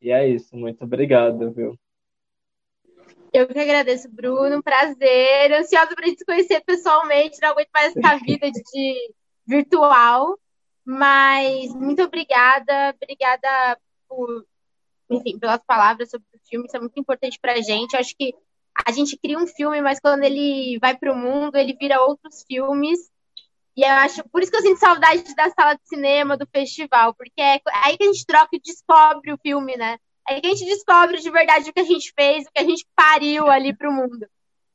E 0.01 0.11
é 0.11 0.29
isso, 0.29 0.57
muito 0.57 0.85
obrigado, 0.85 1.53
viu? 1.53 1.79
Eu 3.33 3.49
que 3.49 3.59
agradeço, 3.59 4.11
Bruno. 4.11 4.63
Prazer. 4.63 5.53
Ansiosa 5.53 5.95
para 5.95 6.05
a 6.05 6.09
gente 6.09 6.19
se 6.19 6.25
conhecer 6.25 6.61
pessoalmente. 6.65 7.39
Não 7.41 7.51
aguento 7.51 7.71
mais 7.73 7.97
essa 7.97 8.17
vida 8.25 8.51
de, 8.51 9.15
virtual. 9.47 10.39
Mas 10.85 11.75
muito 11.75 12.03
obrigada. 12.03 12.95
Obrigada 13.03 13.79
por, 14.09 14.47
enfim, 15.11 15.39
pelas 15.39 15.63
palavras 15.67 16.11
sobre 16.11 16.27
o 16.35 16.41
filme. 16.47 16.67
Isso 16.67 16.77
é 16.77 16.81
muito 16.81 16.99
importante 17.01 17.39
para 17.41 17.53
a 17.53 17.63
gente. 17.63 17.95
Eu 17.95 18.01
acho 18.01 18.15
que 18.17 18.35
a 18.87 18.93
gente 18.93 19.17
cria 19.17 19.39
um 19.39 19.47
filme, 19.47 19.81
mas 19.81 20.01
quando 20.01 20.25
ele 20.25 20.79
vai 20.79 20.97
para 20.97 21.13
o 21.13 21.17
mundo, 21.17 21.57
ele 21.57 21.75
vira 21.75 22.03
outros 22.03 22.45
filmes. 22.47 23.11
E 23.75 23.83
eu 23.83 23.89
acho, 23.89 24.23
por 24.29 24.43
isso 24.43 24.51
que 24.51 24.59
eu 24.59 24.63
sinto 24.63 24.79
saudade 24.79 25.35
da 25.35 25.49
sala 25.51 25.75
de 25.75 25.89
cinema, 25.89 26.37
do 26.37 26.47
festival, 26.47 27.15
porque 27.15 27.41
é 27.41 27.59
aí 27.85 27.97
que 27.97 28.05
a 28.05 28.13
gente 28.13 28.27
troca 28.27 28.51
e 28.53 28.61
descobre 28.61 29.33
o 29.33 29.39
filme, 29.39 29.77
né? 29.77 29.99
Aí 30.29 30.41
que 30.41 30.47
a 30.47 30.51
gente 30.51 30.65
descobre 30.65 31.19
de 31.19 31.31
verdade 31.31 31.71
o 31.71 31.73
que 31.73 31.81
a 31.81 31.85
gente 31.85 32.13
fez, 32.15 32.47
o 32.47 32.53
que 32.53 32.61
a 32.61 32.65
gente 32.65 32.87
pariu 32.95 33.49
ali 33.49 33.75
para 33.75 33.89
o 33.89 33.93
mundo. 33.93 34.27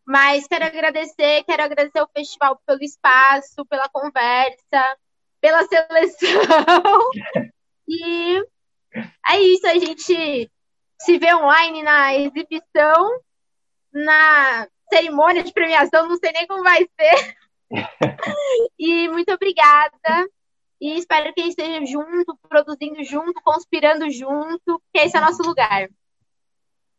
Mas 0.05 0.47
quero 0.47 0.65
agradecer, 0.65 1.43
quero 1.43 1.63
agradecer 1.63 1.99
ao 1.99 2.09
festival 2.15 2.61
pelo 2.65 2.81
espaço, 2.81 3.65
pela 3.65 3.89
conversa, 3.89 4.97
pela 5.41 5.63
seleção. 5.63 7.09
e 7.87 8.41
é 9.29 9.39
isso, 9.41 9.67
a 9.67 9.77
gente 9.77 10.49
se 10.99 11.17
vê 11.17 11.33
online 11.35 11.83
na 11.83 12.15
exibição, 12.15 13.19
na 13.93 14.67
cerimônia 14.89 15.43
de 15.43 15.53
premiação, 15.53 16.07
não 16.07 16.17
sei 16.17 16.31
nem 16.31 16.47
como 16.47 16.63
vai 16.63 16.87
ser. 16.99 17.37
e 18.79 19.09
muito 19.09 19.31
obrigada. 19.33 20.29
E 20.79 20.97
espero 20.97 21.33
que 21.33 21.41
esteja 21.41 21.83
junto, 21.85 22.37
produzindo 22.47 23.03
junto, 23.03 23.41
conspirando 23.43 24.09
junto, 24.11 24.81
que 24.93 24.99
esse 24.99 25.17
é 25.17 25.19
o 25.19 25.25
nosso 25.25 25.41
lugar. 25.43 25.89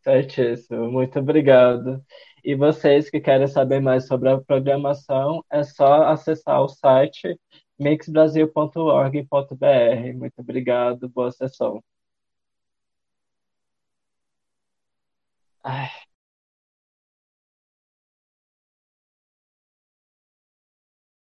Certíssimo, 0.02 0.90
muito 0.90 1.18
obrigado. 1.18 2.04
E 2.44 2.54
vocês 2.54 3.10
que 3.10 3.20
querem 3.20 3.46
saber 3.46 3.80
mais 3.80 4.06
sobre 4.06 4.30
a 4.30 4.40
programação, 4.40 5.44
é 5.50 5.62
só 5.62 6.04
acessar 6.04 6.62
o 6.62 6.68
site 6.68 7.38
mixbrasil.org.br. 7.78 10.16
Muito 10.16 10.40
obrigado, 10.40 11.08
boa 11.08 11.30
sessão. 11.30 11.82
Ai. 15.62 16.07